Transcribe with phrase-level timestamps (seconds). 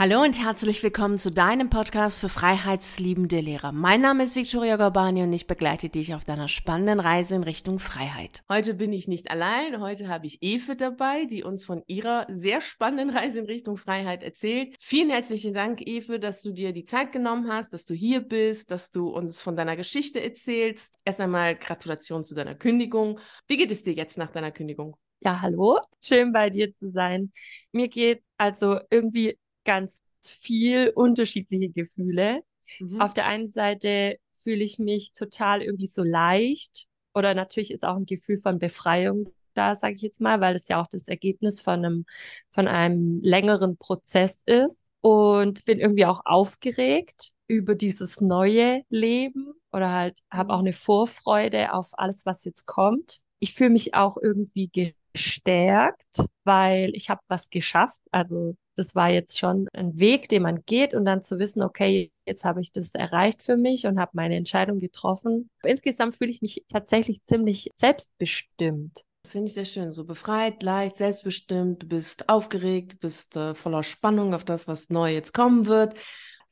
[0.00, 3.70] Hallo und herzlich willkommen zu deinem Podcast für freiheitsliebende Lehrer.
[3.70, 7.78] Mein Name ist Victoria Gorbani und ich begleite dich auf deiner spannenden Reise in Richtung
[7.78, 8.42] Freiheit.
[8.48, 12.62] Heute bin ich nicht allein, heute habe ich Efe dabei, die uns von ihrer sehr
[12.62, 14.74] spannenden Reise in Richtung Freiheit erzählt.
[14.80, 18.70] Vielen herzlichen Dank, Efe, dass du dir die Zeit genommen hast, dass du hier bist,
[18.70, 20.94] dass du uns von deiner Geschichte erzählst.
[21.04, 23.20] Erst einmal Gratulation zu deiner Kündigung.
[23.48, 24.96] Wie geht es dir jetzt nach deiner Kündigung?
[25.20, 27.32] Ja, hallo, schön bei dir zu sein.
[27.72, 32.42] Mir geht also irgendwie ganz viel unterschiedliche Gefühle.
[32.78, 33.00] Mhm.
[33.00, 37.96] Auf der einen Seite fühle ich mich total irgendwie so leicht oder natürlich ist auch
[37.96, 41.60] ein Gefühl von Befreiung da, sage ich jetzt mal, weil das ja auch das Ergebnis
[41.60, 42.06] von einem,
[42.50, 49.90] von einem längeren Prozess ist und bin irgendwie auch aufgeregt über dieses neue Leben oder
[49.90, 53.18] halt habe auch eine Vorfreude auf alles, was jetzt kommt.
[53.40, 54.70] Ich fühle mich auch irgendwie
[55.12, 58.00] gestärkt, weil ich habe was geschafft.
[58.12, 62.10] Also das war jetzt schon ein Weg, den man geht und dann zu wissen, okay,
[62.26, 65.50] jetzt habe ich das erreicht für mich und habe meine Entscheidung getroffen.
[65.62, 69.04] Insgesamt fühle ich mich tatsächlich ziemlich selbstbestimmt.
[69.22, 69.92] Das finde ich sehr schön.
[69.92, 75.12] So befreit, leicht, selbstbestimmt, du bist aufgeregt, bist äh, voller Spannung auf das, was neu
[75.12, 75.94] jetzt kommen wird.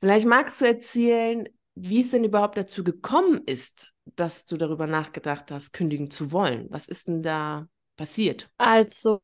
[0.01, 5.51] Vielleicht magst du erzählen, wie es denn überhaupt dazu gekommen ist, dass du darüber nachgedacht
[5.51, 6.67] hast, kündigen zu wollen.
[6.69, 8.49] Was ist denn da passiert?
[8.57, 9.21] Also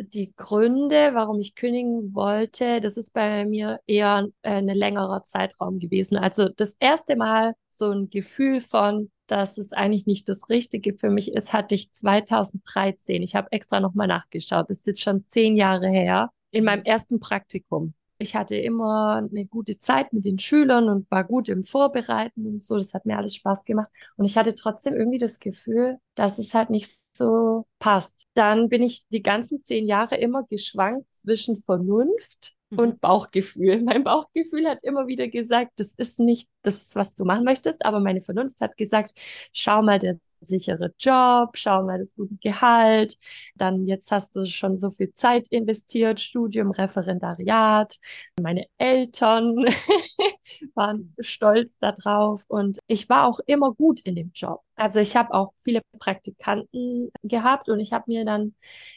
[0.00, 5.78] die Gründe, warum ich kündigen wollte, das ist bei mir eher äh, ein längerer Zeitraum
[5.78, 6.16] gewesen.
[6.16, 11.10] Also das erste Mal so ein Gefühl von, dass es eigentlich nicht das Richtige für
[11.10, 13.22] mich ist, hatte ich 2013.
[13.22, 14.68] Ich habe extra nochmal nachgeschaut.
[14.68, 16.30] Das ist jetzt schon zehn Jahre her.
[16.50, 17.94] In meinem ersten Praktikum.
[18.22, 22.62] Ich hatte immer eine gute Zeit mit den Schülern und war gut im Vorbereiten und
[22.62, 22.76] so.
[22.76, 23.88] Das hat mir alles Spaß gemacht.
[24.16, 28.26] Und ich hatte trotzdem irgendwie das Gefühl, dass es halt nicht so passt.
[28.34, 32.78] Dann bin ich die ganzen zehn Jahre immer geschwankt zwischen Vernunft mhm.
[32.78, 33.82] und Bauchgefühl.
[33.84, 38.00] Mein Bauchgefühl hat immer wieder gesagt, das ist nicht das, was du machen möchtest, aber
[38.00, 39.18] meine Vernunft hat gesagt,
[39.52, 43.16] schau mal, der sichere Job, schau mal das gute Gehalt,
[43.56, 47.96] dann jetzt hast du schon so viel Zeit investiert, Studium, Referendariat.
[48.40, 49.56] Meine Eltern
[50.74, 54.60] waren stolz darauf und ich war auch immer gut in dem Job.
[54.74, 58.54] Also ich habe auch viele Praktikanten gehabt und ich habe mir dann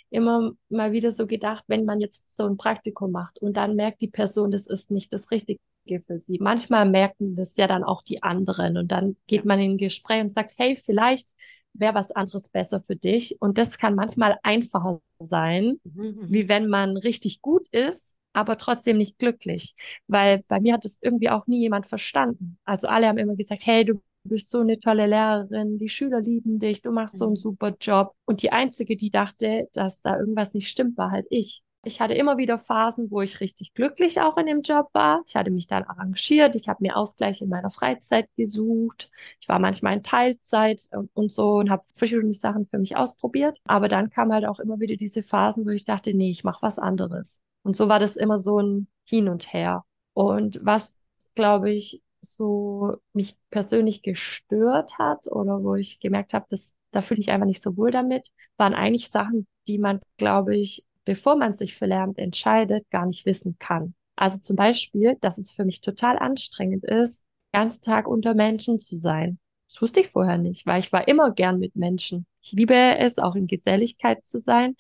[0.09, 4.01] immer mal wieder so gedacht, wenn man jetzt so ein Praktikum macht und dann merkt
[4.01, 5.59] die Person, das ist nicht das Richtige
[6.05, 6.39] für sie.
[6.39, 10.21] Manchmal merken das ja dann auch die anderen und dann geht man in ein Gespräch
[10.21, 11.31] und sagt, hey, vielleicht
[11.73, 13.37] wäre was anderes besser für dich.
[13.41, 16.03] Und das kann manchmal einfacher sein, mhm.
[16.03, 16.25] mhm.
[16.29, 19.75] wie wenn man richtig gut ist, aber trotzdem nicht glücklich.
[20.07, 22.57] Weil bei mir hat es irgendwie auch nie jemand verstanden.
[22.65, 26.59] Also alle haben immer gesagt, hey, du bist so eine tolle Lehrerin, die Schüler lieben
[26.59, 27.37] dich, du machst so einen mhm.
[27.37, 28.13] super Job.
[28.25, 31.61] Und die einzige, die dachte, dass da irgendwas nicht stimmt, war halt ich.
[31.85, 35.21] Ich hatte immer wieder Phasen, wo ich richtig glücklich auch in dem Job war.
[35.27, 36.55] Ich hatte mich dann arrangiert.
[36.55, 39.11] Ich habe mir Ausgleich in meiner Freizeit gesucht.
[39.39, 43.59] Ich war manchmal in Teilzeit und, und so und habe verschiedene Sachen für mich ausprobiert.
[43.65, 46.63] Aber dann kam halt auch immer wieder diese Phasen, wo ich dachte, nee, ich mache
[46.63, 47.43] was anderes.
[47.61, 49.85] Und so war das immer so ein Hin und Her.
[50.13, 50.97] Und was,
[51.35, 57.19] glaube ich, so mich persönlich gestört hat oder wo ich gemerkt habe, dass da fühle
[57.19, 61.53] ich einfach nicht so wohl damit, waren eigentlich Sachen, die man, glaube ich, bevor man
[61.53, 63.93] sich für Lehramt entscheidet, gar nicht wissen kann.
[64.15, 67.23] Also zum Beispiel, dass es für mich total anstrengend ist,
[67.53, 69.39] ganz Tag unter Menschen zu sein.
[69.69, 72.25] Das wusste ich vorher nicht, weil ich war immer gern mit Menschen.
[72.41, 74.75] Ich liebe es, auch in Geselligkeit zu sein,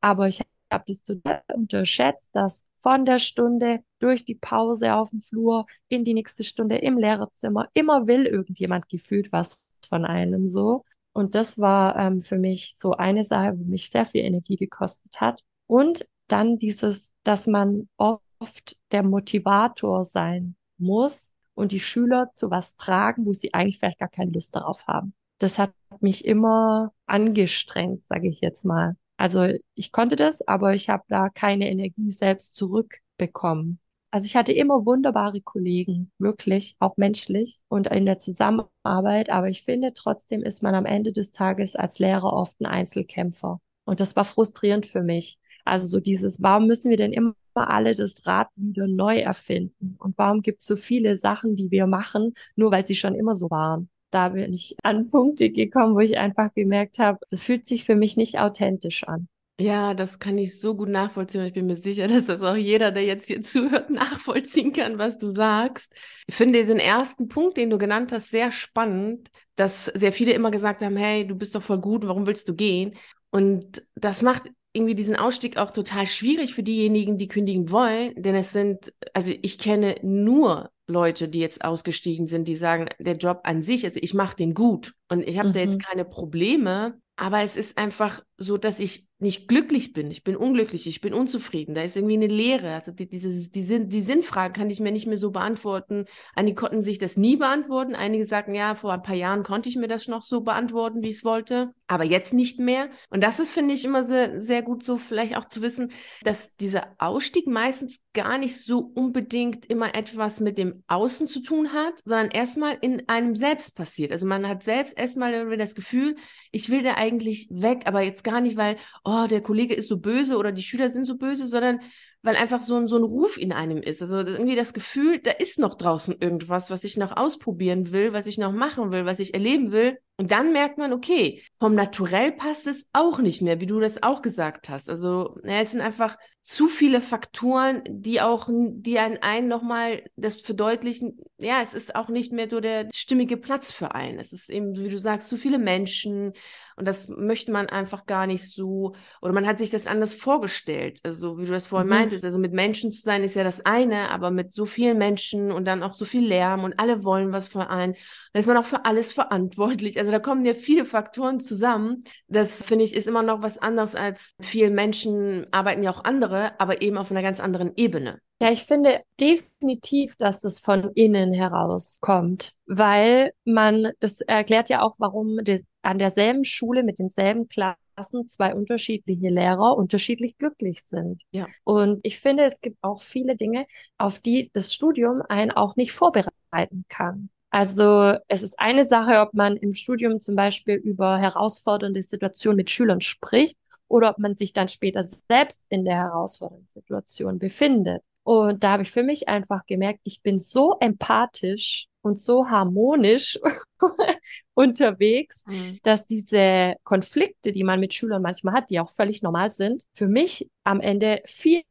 [0.00, 0.40] aber ich
[0.72, 6.04] habe das total unterschätzt, dass von der Stunde durch die Pause auf dem Flur in
[6.04, 10.84] die nächste Stunde im Lehrerzimmer immer will irgendjemand gefühlt was von einem so.
[11.12, 15.20] Und das war ähm, für mich so eine Sache, wo mich sehr viel Energie gekostet
[15.20, 15.42] hat.
[15.66, 22.76] Und dann dieses, dass man oft der Motivator sein muss und die Schüler zu was
[22.76, 25.14] tragen, wo sie eigentlich vielleicht gar keine Lust darauf haben.
[25.38, 28.96] Das hat mich immer angestrengt, sage ich jetzt mal.
[29.16, 33.78] Also ich konnte das, aber ich habe da keine Energie selbst zurückbekommen.
[34.10, 39.64] Also ich hatte immer wunderbare Kollegen, wirklich, auch menschlich und in der Zusammenarbeit, aber ich
[39.64, 43.60] finde trotzdem ist man am Ende des Tages als Lehrer oft ein Einzelkämpfer.
[43.84, 45.38] Und das war frustrierend für mich.
[45.64, 49.96] Also so dieses, warum müssen wir denn immer alle das Rad wieder neu erfinden?
[49.98, 53.34] Und warum gibt es so viele Sachen, die wir machen, nur weil sie schon immer
[53.34, 53.88] so waren?
[54.10, 57.96] Da bin ich an Punkte gekommen, wo ich einfach gemerkt habe, das fühlt sich für
[57.96, 59.28] mich nicht authentisch an.
[59.60, 61.44] Ja, das kann ich so gut nachvollziehen.
[61.44, 65.18] Ich bin mir sicher, dass das auch jeder, der jetzt hier zuhört, nachvollziehen kann, was
[65.18, 65.94] du sagst.
[66.26, 70.50] Ich finde den ersten Punkt, den du genannt hast, sehr spannend, dass sehr viele immer
[70.50, 72.96] gesagt haben, hey, du bist doch voll gut, warum willst du gehen?
[73.30, 78.34] Und das macht irgendwie diesen Ausstieg auch total schwierig für diejenigen, die kündigen wollen, denn
[78.34, 83.40] es sind, also ich kenne nur Leute, die jetzt ausgestiegen sind, die sagen, der Job
[83.44, 85.52] an sich, also ich mache den gut und ich habe mhm.
[85.54, 85.82] da jetzt mhm.
[85.82, 90.10] keine Probleme, aber es ist einfach so, dass ich nicht glücklich bin.
[90.10, 91.74] Ich bin unglücklich, ich bin unzufrieden.
[91.74, 92.74] Da ist irgendwie eine Leere.
[92.74, 96.06] Also die, diese, die, Sinn, die Sinnfrage kann ich mir nicht mehr so beantworten.
[96.34, 97.94] Einige konnten sich das nie beantworten.
[97.94, 101.10] Einige sagten, ja, vor ein paar Jahren konnte ich mir das noch so beantworten, wie
[101.10, 102.90] ich es wollte, aber jetzt nicht mehr.
[103.08, 105.92] Und das ist, finde ich, immer sehr, sehr gut so vielleicht auch zu wissen,
[106.22, 111.72] dass dieser Ausstieg meistens gar nicht so unbedingt immer etwas mit dem Außen zu tun
[111.72, 114.12] hat, sondern erstmal in einem selbst passiert.
[114.12, 116.16] Also man hat selbst erstmal das Gefühl,
[116.50, 119.98] ich will da eigentlich weg, aber jetzt gar nicht, weil, oh, der Kollege ist so
[119.98, 121.80] böse oder die Schüler sind so böse, sondern
[122.24, 124.00] weil einfach so ein, so ein Ruf in einem ist.
[124.00, 128.26] Also irgendwie das Gefühl, da ist noch draußen irgendwas, was ich noch ausprobieren will, was
[128.26, 129.98] ich noch machen will, was ich erleben will.
[130.16, 134.02] Und dann merkt man, okay, vom Naturell passt es auch nicht mehr, wie du das
[134.02, 134.88] auch gesagt hast.
[134.88, 140.42] Also ja, es sind einfach zu viele Faktoren, die auch, die einen, einen nochmal das
[140.42, 144.18] verdeutlichen, ja, es ist auch nicht mehr so der stimmige Platz für einen.
[144.18, 146.34] Es ist eben, wie du sagst, zu viele Menschen
[146.76, 151.00] und das möchte man einfach gar nicht so, oder man hat sich das anders vorgestellt.
[151.04, 151.94] Also wie du das vorhin mhm.
[151.94, 155.52] meintest, also mit Menschen zu sein ist ja das eine, aber mit so vielen Menschen
[155.52, 157.94] und dann auch so viel Lärm und alle wollen was für einen,
[158.32, 159.98] da ist man auch für alles verantwortlich.
[159.98, 162.04] Also da kommen ja viele Faktoren zusammen.
[162.28, 166.33] Das finde ich ist immer noch was anderes als viele Menschen arbeiten ja auch andere,
[166.34, 168.20] aber eben auf einer ganz anderen Ebene.
[168.40, 174.96] Ja, ich finde definitiv, dass das von innen herauskommt, weil man, das erklärt ja auch,
[174.98, 181.22] warum des, an derselben Schule mit denselben Klassen zwei unterschiedliche Lehrer unterschiedlich glücklich sind.
[181.30, 181.46] Ja.
[181.62, 183.66] Und ich finde, es gibt auch viele Dinge,
[183.98, 187.30] auf die das Studium einen auch nicht vorbereiten kann.
[187.50, 192.68] Also es ist eine Sache, ob man im Studium zum Beispiel über herausfordernde Situationen mit
[192.68, 193.56] Schülern spricht
[193.94, 198.02] oder ob man sich dann später selbst in der herausfordernden Situation befindet.
[198.24, 203.38] Und da habe ich für mich einfach gemerkt, ich bin so empathisch und so harmonisch
[204.54, 205.78] unterwegs, mhm.
[205.84, 210.08] dass diese Konflikte, die man mit Schülern manchmal hat, die auch völlig normal sind, für
[210.08, 211.62] mich am Ende viel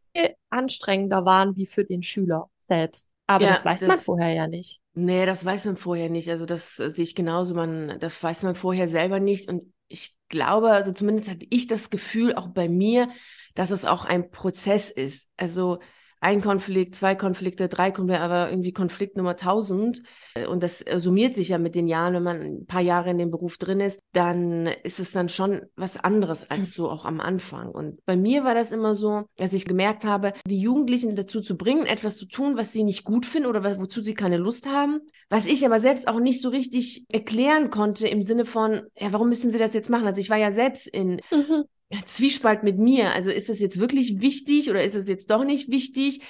[0.50, 3.10] anstrengender waren wie für den Schüler selbst.
[3.28, 4.80] Aber ja, das weiß das, man vorher ja nicht.
[4.94, 6.30] Nee, das weiß man vorher nicht.
[6.30, 7.54] Also das äh, sehe ich genauso.
[7.54, 9.50] Man, das weiß man vorher selber nicht.
[9.50, 13.10] Und ich glaube, also zumindest hatte ich das Gefühl, auch bei mir,
[13.56, 15.30] dass es auch ein Prozess ist.
[15.38, 15.80] Also
[16.24, 20.02] ein Konflikt, zwei Konflikte, drei Konflikte, aber irgendwie Konflikt Nummer 1000.
[20.50, 23.30] Und das summiert sich ja mit den Jahren, wenn man ein paar Jahre in dem
[23.30, 27.70] Beruf drin ist, dann ist es dann schon was anderes als so auch am Anfang.
[27.70, 31.58] Und bei mir war das immer so, dass ich gemerkt habe, die Jugendlichen dazu zu
[31.58, 35.02] bringen, etwas zu tun, was sie nicht gut finden oder wozu sie keine Lust haben,
[35.30, 39.30] was ich aber selbst auch nicht so richtig erklären konnte im Sinne von, ja, warum
[39.30, 40.08] müssen sie das jetzt machen?
[40.08, 41.66] Also ich war ja selbst in mhm.
[42.06, 43.14] Zwiespalt mit mir.
[43.14, 46.22] Also ist es jetzt wirklich wichtig oder ist es jetzt doch nicht wichtig?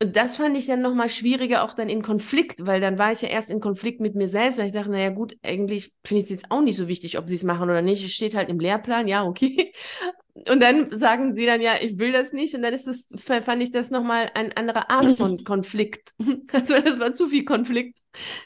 [0.00, 3.22] Und das fand ich dann nochmal schwieriger, auch dann in Konflikt, weil dann war ich
[3.22, 4.60] ja erst in Konflikt mit mir selbst.
[4.60, 7.28] Und ich dachte, naja, gut, eigentlich finde ich es jetzt auch nicht so wichtig, ob
[7.28, 8.04] sie es machen oder nicht.
[8.04, 9.72] Es steht halt im Lehrplan, ja, okay.
[10.48, 12.54] Und dann sagen sie dann, ja, ich will das nicht.
[12.54, 13.08] Und dann ist das,
[13.44, 16.12] fand ich das nochmal eine andere Art von Konflikt.
[16.52, 17.98] Also das war zu viel Konflikt.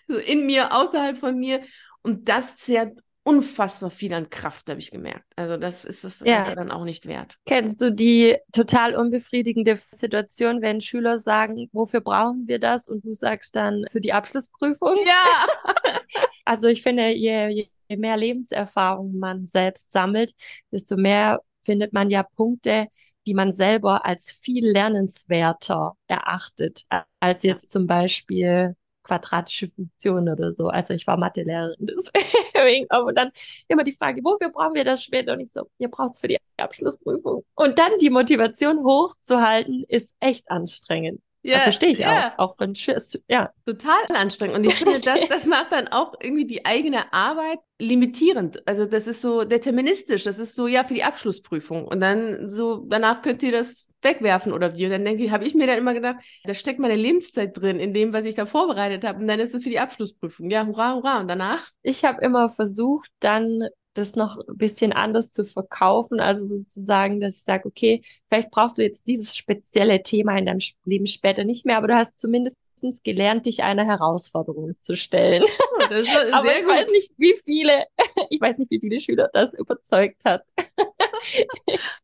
[0.08, 1.60] So in mir, außerhalb von mir.
[2.02, 5.32] Und das zehrt unfassbar viel an Kraft, habe ich gemerkt.
[5.36, 6.38] Also das ist das ja.
[6.38, 7.36] Ganze dann auch nicht wert.
[7.46, 12.88] Kennst du die total unbefriedigende Situation, wenn Schüler sagen, wofür brauchen wir das?
[12.88, 14.96] Und du sagst dann für die Abschlussprüfung?
[15.06, 15.46] Ja.
[16.44, 20.34] also ich finde, je, je mehr Lebenserfahrung man selbst sammelt,
[20.72, 22.88] desto mehr findet man ja Punkte,
[23.24, 26.86] die man selber als viel lernenswerter erachtet,
[27.20, 30.68] als jetzt zum Beispiel quadratische Funktion oder so.
[30.68, 31.76] Also ich war Mathelehrerin,
[32.54, 32.86] deswegen.
[32.90, 33.30] Aber dann
[33.68, 35.32] immer die Frage, wofür brauchen wir das später?
[35.32, 37.44] Und ich so, ihr braucht es für die Abschlussprüfung.
[37.54, 41.20] Und dann die Motivation hochzuhalten, ist echt anstrengend.
[41.44, 42.34] Ja, das verstehe ich ja.
[42.36, 42.50] auch.
[42.50, 42.74] Auch wenn
[43.28, 43.50] ja.
[43.66, 44.56] Total anstrengend.
[44.56, 48.66] Und ich finde, das, das macht dann auch irgendwie die eigene Arbeit limitierend.
[48.66, 50.22] Also das ist so deterministisch.
[50.22, 51.86] Das ist so, ja, für die Abschlussprüfung.
[51.86, 54.84] Und dann so, danach könnt ihr das wegwerfen oder wie.
[54.84, 57.80] Und dann denke ich, habe ich mir dann immer gedacht, da steckt meine Lebenszeit drin,
[57.80, 59.20] in dem, was ich da vorbereitet habe.
[59.20, 60.50] Und dann ist es für die Abschlussprüfung.
[60.50, 61.20] Ja, hurra, hurra.
[61.20, 61.70] Und danach?
[61.82, 63.60] Ich habe immer versucht, dann
[63.94, 66.20] das noch ein bisschen anders zu verkaufen.
[66.20, 70.60] Also sozusagen, dass ich sage, okay, vielleicht brauchst du jetzt dieses spezielle Thema in deinem
[70.84, 72.58] Leben später nicht mehr, aber du hast zumindest
[73.04, 75.44] gelernt, dich einer Herausforderung zu stellen.
[75.44, 76.74] Oh, aber ich gut.
[76.74, 77.84] weiß nicht, wie viele,
[78.30, 80.42] ich weiß nicht, wie viele Schüler das überzeugt hat.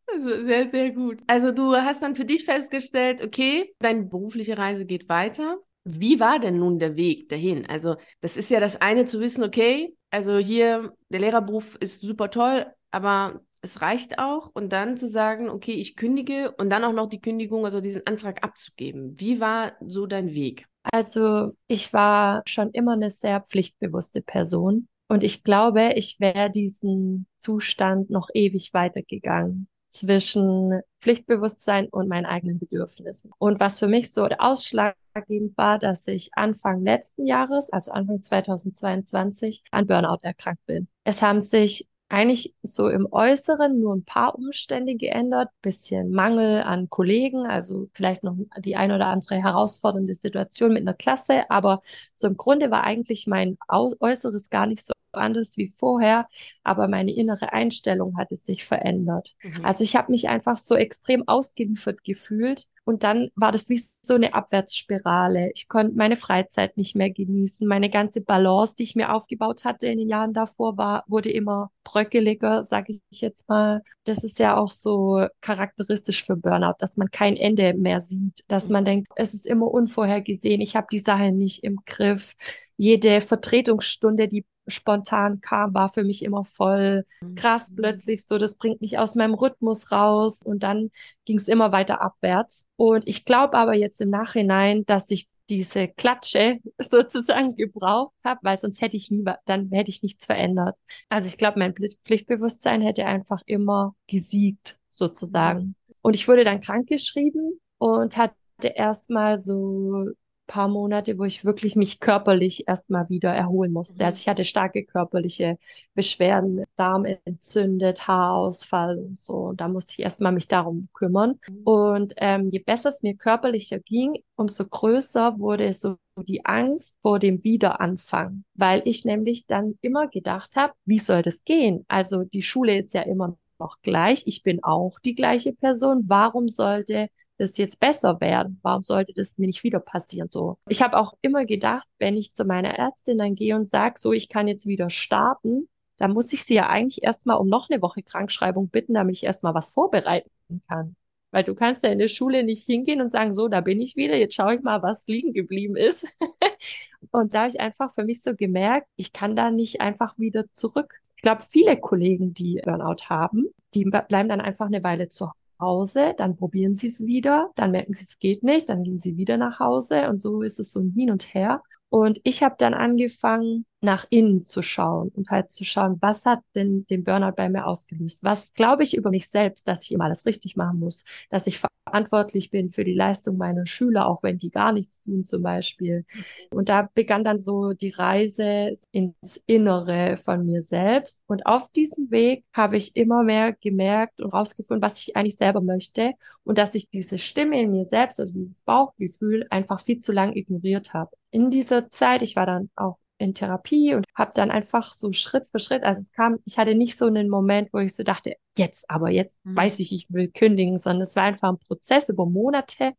[0.07, 1.21] Also sehr, sehr gut.
[1.27, 5.59] Also du hast dann für dich festgestellt, okay, deine berufliche Reise geht weiter.
[5.85, 7.67] Wie war denn nun der Weg dahin?
[7.67, 12.31] Also das ist ja das eine zu wissen, okay, also hier, der Lehrerberuf ist super
[12.31, 16.93] toll, aber es reicht auch und dann zu sagen, okay, ich kündige und dann auch
[16.93, 19.19] noch die Kündigung, also diesen Antrag abzugeben.
[19.19, 20.67] Wie war so dein Weg?
[20.83, 27.27] Also ich war schon immer eine sehr pflichtbewusste Person und ich glaube, ich wäre diesen
[27.39, 33.33] Zustand noch ewig weitergegangen zwischen Pflichtbewusstsein und meinen eigenen Bedürfnissen.
[33.39, 39.63] Und was für mich so ausschlaggebend war, dass ich Anfang letzten Jahres, also Anfang 2022,
[39.71, 40.89] an Burnout erkrankt bin.
[41.05, 46.89] Es haben sich eigentlich so im Äußeren nur ein paar Umstände geändert, bisschen Mangel an
[46.89, 51.81] Kollegen, also vielleicht noch die ein oder andere herausfordernde Situation mit einer Klasse, aber
[52.15, 56.29] so im Grunde war eigentlich mein Äußeres gar nicht so anders wie vorher,
[56.63, 59.35] aber meine innere Einstellung hatte sich verändert.
[59.43, 59.65] Mhm.
[59.65, 64.15] Also ich habe mich einfach so extrem ausgeliefert gefühlt und dann war das wie so
[64.15, 65.51] eine Abwärtsspirale.
[65.55, 67.69] Ich konnte meine Freizeit nicht mehr genießen.
[67.69, 71.71] Meine ganze Balance, die ich mir aufgebaut hatte in den Jahren davor, war, wurde immer
[71.85, 73.83] bröckeliger, sage ich jetzt mal.
[74.05, 78.71] Das ist ja auch so charakteristisch für Burnout, dass man kein Ende mehr sieht, dass
[78.71, 80.63] man denkt, es ist immer unvorhergesehen.
[80.63, 82.37] Ich habe die Sache nicht im Griff.
[82.79, 87.05] Jede Vertretungsstunde, die spontan kam, war für mich immer voll
[87.37, 87.77] krass mhm.
[87.77, 90.91] plötzlich so, das bringt mich aus meinem Rhythmus raus und dann
[91.25, 92.67] ging es immer weiter abwärts.
[92.77, 98.59] Und ich glaube aber jetzt im Nachhinein, dass ich diese Klatsche sozusagen gebraucht habe, weil
[98.59, 100.77] sonst hätte ich nie, dann hätte ich nichts verändert.
[101.09, 105.75] Also ich glaube, mein Pflichtbewusstsein hätte einfach immer gesiegt sozusagen.
[106.03, 110.09] Und ich wurde dann krankgeschrieben und hatte erstmal so
[110.49, 114.03] paar Monate, wo ich wirklich mich körperlich erstmal wieder erholen musste.
[114.03, 114.07] Mhm.
[114.07, 115.59] Also ich hatte starke körperliche
[115.95, 119.35] Beschwerden, Darm entzündet, Haarausfall und so.
[119.35, 121.39] Und da musste ich erstmal mich darum kümmern.
[121.49, 121.63] Mhm.
[121.63, 127.21] Und ähm, je besser es mir körperlicher ging, umso größer wurde so die Angst vor
[127.21, 131.85] dem Wiederanfang, weil ich nämlich dann immer gedacht habe, wie soll das gehen?
[131.87, 134.23] Also die Schule ist ja immer noch gleich.
[134.27, 136.05] Ich bin auch die gleiche Person.
[136.07, 138.59] Warum sollte das jetzt besser werden?
[138.63, 140.29] Warum sollte das mir nicht wieder passieren?
[140.31, 140.59] So.
[140.69, 144.13] Ich habe auch immer gedacht, wenn ich zu meiner Ärztin dann gehe und sage, so,
[144.13, 147.83] ich kann jetzt wieder starten, dann muss ich sie ja eigentlich erstmal um noch eine
[147.83, 150.31] Woche Krankschreibung bitten, damit ich erstmal was vorbereiten
[150.69, 150.97] kann.
[151.31, 153.97] Weil du kannst ja in der Schule nicht hingehen und sagen, so, da bin ich
[153.97, 156.07] wieder, jetzt schaue ich mal, was liegen geblieben ist.
[157.11, 160.51] und da habe ich einfach für mich so gemerkt, ich kann da nicht einfach wieder
[160.53, 160.95] zurück.
[161.17, 165.31] Ich glaube, viele Kollegen, die Burnout haben, die bleiben dann einfach eine Weile zu
[165.61, 169.17] Hause, dann probieren sie es wieder, dann merken sie, es geht nicht, dann gehen sie
[169.17, 171.63] wieder nach Hause und so ist es so ein Hin und Her.
[171.91, 176.41] Und ich habe dann angefangen, nach innen zu schauen und halt zu schauen, was hat
[176.55, 178.25] denn den Burnout bei mir ausgelöst?
[178.25, 181.61] Was glaube ich über mich selbst, dass ich immer alles richtig machen muss, dass ich
[181.89, 186.05] verantwortlich bin für die Leistung meiner Schüler, auch wenn die gar nichts tun zum Beispiel.
[186.51, 191.23] Und da begann dann so die Reise ins Innere von mir selbst.
[191.27, 195.61] Und auf diesem Weg habe ich immer mehr gemerkt und rausgefunden, was ich eigentlich selber
[195.61, 196.15] möchte
[196.45, 200.35] und dass ich diese Stimme in mir selbst oder dieses Bauchgefühl einfach viel zu lang
[200.35, 201.18] ignoriert habe.
[201.31, 205.49] In dieser Zeit, ich war dann auch in Therapie und habe dann einfach so Schritt
[205.49, 208.37] für Schritt, also es kam, ich hatte nicht so einen Moment, wo ich so dachte,
[208.57, 209.57] jetzt, aber jetzt mhm.
[209.57, 212.93] weiß ich, ich will kündigen, sondern es war einfach ein Prozess über Monate,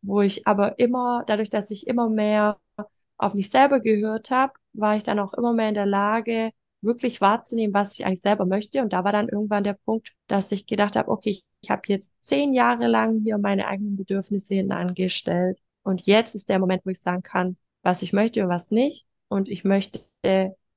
[0.00, 2.58] wo ich aber immer, dadurch, dass ich immer mehr
[3.18, 7.20] auf mich selber gehört habe, war ich dann auch immer mehr in der Lage, wirklich
[7.20, 8.80] wahrzunehmen, was ich eigentlich selber möchte.
[8.80, 11.82] Und da war dann irgendwann der Punkt, dass ich gedacht habe, okay, ich, ich habe
[11.86, 15.58] jetzt zehn Jahre lang hier meine eigenen Bedürfnisse hinten angestellt.
[15.82, 17.56] Und jetzt ist der Moment, wo ich sagen kann,
[17.88, 20.00] was ich möchte und was nicht und ich möchte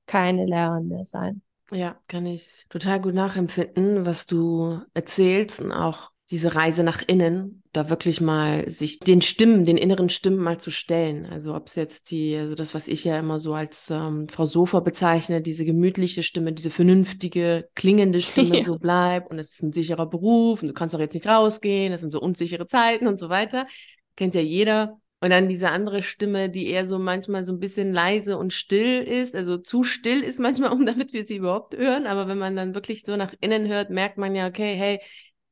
[0.06, 1.42] keine Lehrerin mehr sein.
[1.70, 7.62] Ja, kann ich total gut nachempfinden, was du erzählst und auch diese Reise nach innen,
[7.72, 11.26] da wirklich mal sich den Stimmen, den inneren Stimmen mal zu stellen.
[11.26, 14.46] Also ob es jetzt die, also das, was ich ja immer so als ähm, Frau
[14.46, 18.62] Sofa bezeichne, diese gemütliche Stimme, diese vernünftige, klingende Stimme ja.
[18.64, 21.92] so bleibt und es ist ein sicherer Beruf und du kannst doch jetzt nicht rausgehen,
[21.92, 23.66] das sind so unsichere Zeiten und so weiter.
[24.16, 25.01] Kennt ja jeder.
[25.22, 29.00] Und dann diese andere Stimme, die eher so manchmal so ein bisschen leise und still
[29.02, 32.08] ist, also zu still ist manchmal, um damit wir sie überhaupt hören.
[32.08, 35.00] Aber wenn man dann wirklich so nach innen hört, merkt man ja, okay, hey,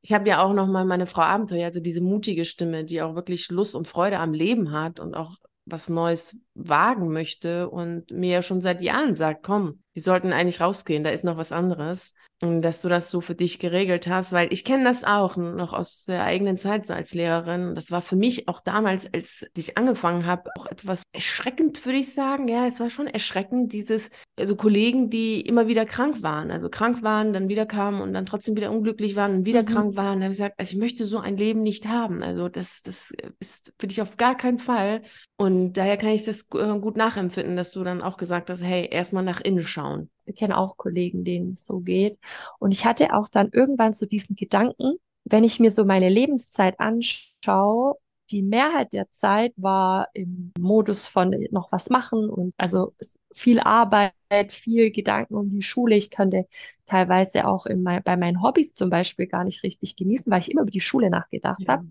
[0.01, 3.15] ich habe ja auch noch mal meine Frau Abenteuer, also diese mutige Stimme, die auch
[3.15, 8.29] wirklich Lust und Freude am Leben hat und auch was Neues wagen möchte und mir
[8.29, 12.13] ja schon seit Jahren sagt, komm, wir sollten eigentlich rausgehen, da ist noch was anderes
[12.41, 16.05] dass du das so für dich geregelt hast, weil ich kenne das auch noch aus
[16.05, 17.75] der eigenen Zeit so als Lehrerin.
[17.75, 22.15] Das war für mich auch damals, als ich angefangen habe, auch etwas erschreckend, würde ich
[22.15, 22.47] sagen.
[22.47, 27.03] Ja, es war schon erschreckend, dieses, also Kollegen, die immer wieder krank waren, also krank
[27.03, 29.67] waren, dann wieder kamen und dann trotzdem wieder unglücklich waren und wieder mhm.
[29.67, 30.19] krank waren.
[30.19, 32.23] Da habe ich gesagt, also ich möchte so ein Leben nicht haben.
[32.23, 35.03] Also das, das ist für dich auf gar keinen Fall.
[35.37, 39.23] Und daher kann ich das gut nachempfinden, dass du dann auch gesagt hast, hey, erstmal
[39.23, 40.09] nach innen schauen.
[40.35, 42.19] Kenne auch Kollegen, denen es so geht.
[42.59, 46.79] Und ich hatte auch dann irgendwann so diesen Gedanken, wenn ich mir so meine Lebenszeit
[46.79, 47.95] anschaue,
[48.31, 52.93] die Mehrheit der Zeit war im Modus von noch was machen und also
[53.33, 54.13] viel Arbeit,
[54.49, 55.95] viel Gedanken um die Schule.
[55.95, 56.47] Ich konnte
[56.85, 60.51] teilweise auch in mein, bei meinen Hobbys zum Beispiel gar nicht richtig genießen, weil ich
[60.51, 61.73] immer über die Schule nachgedacht ja.
[61.73, 61.87] habe.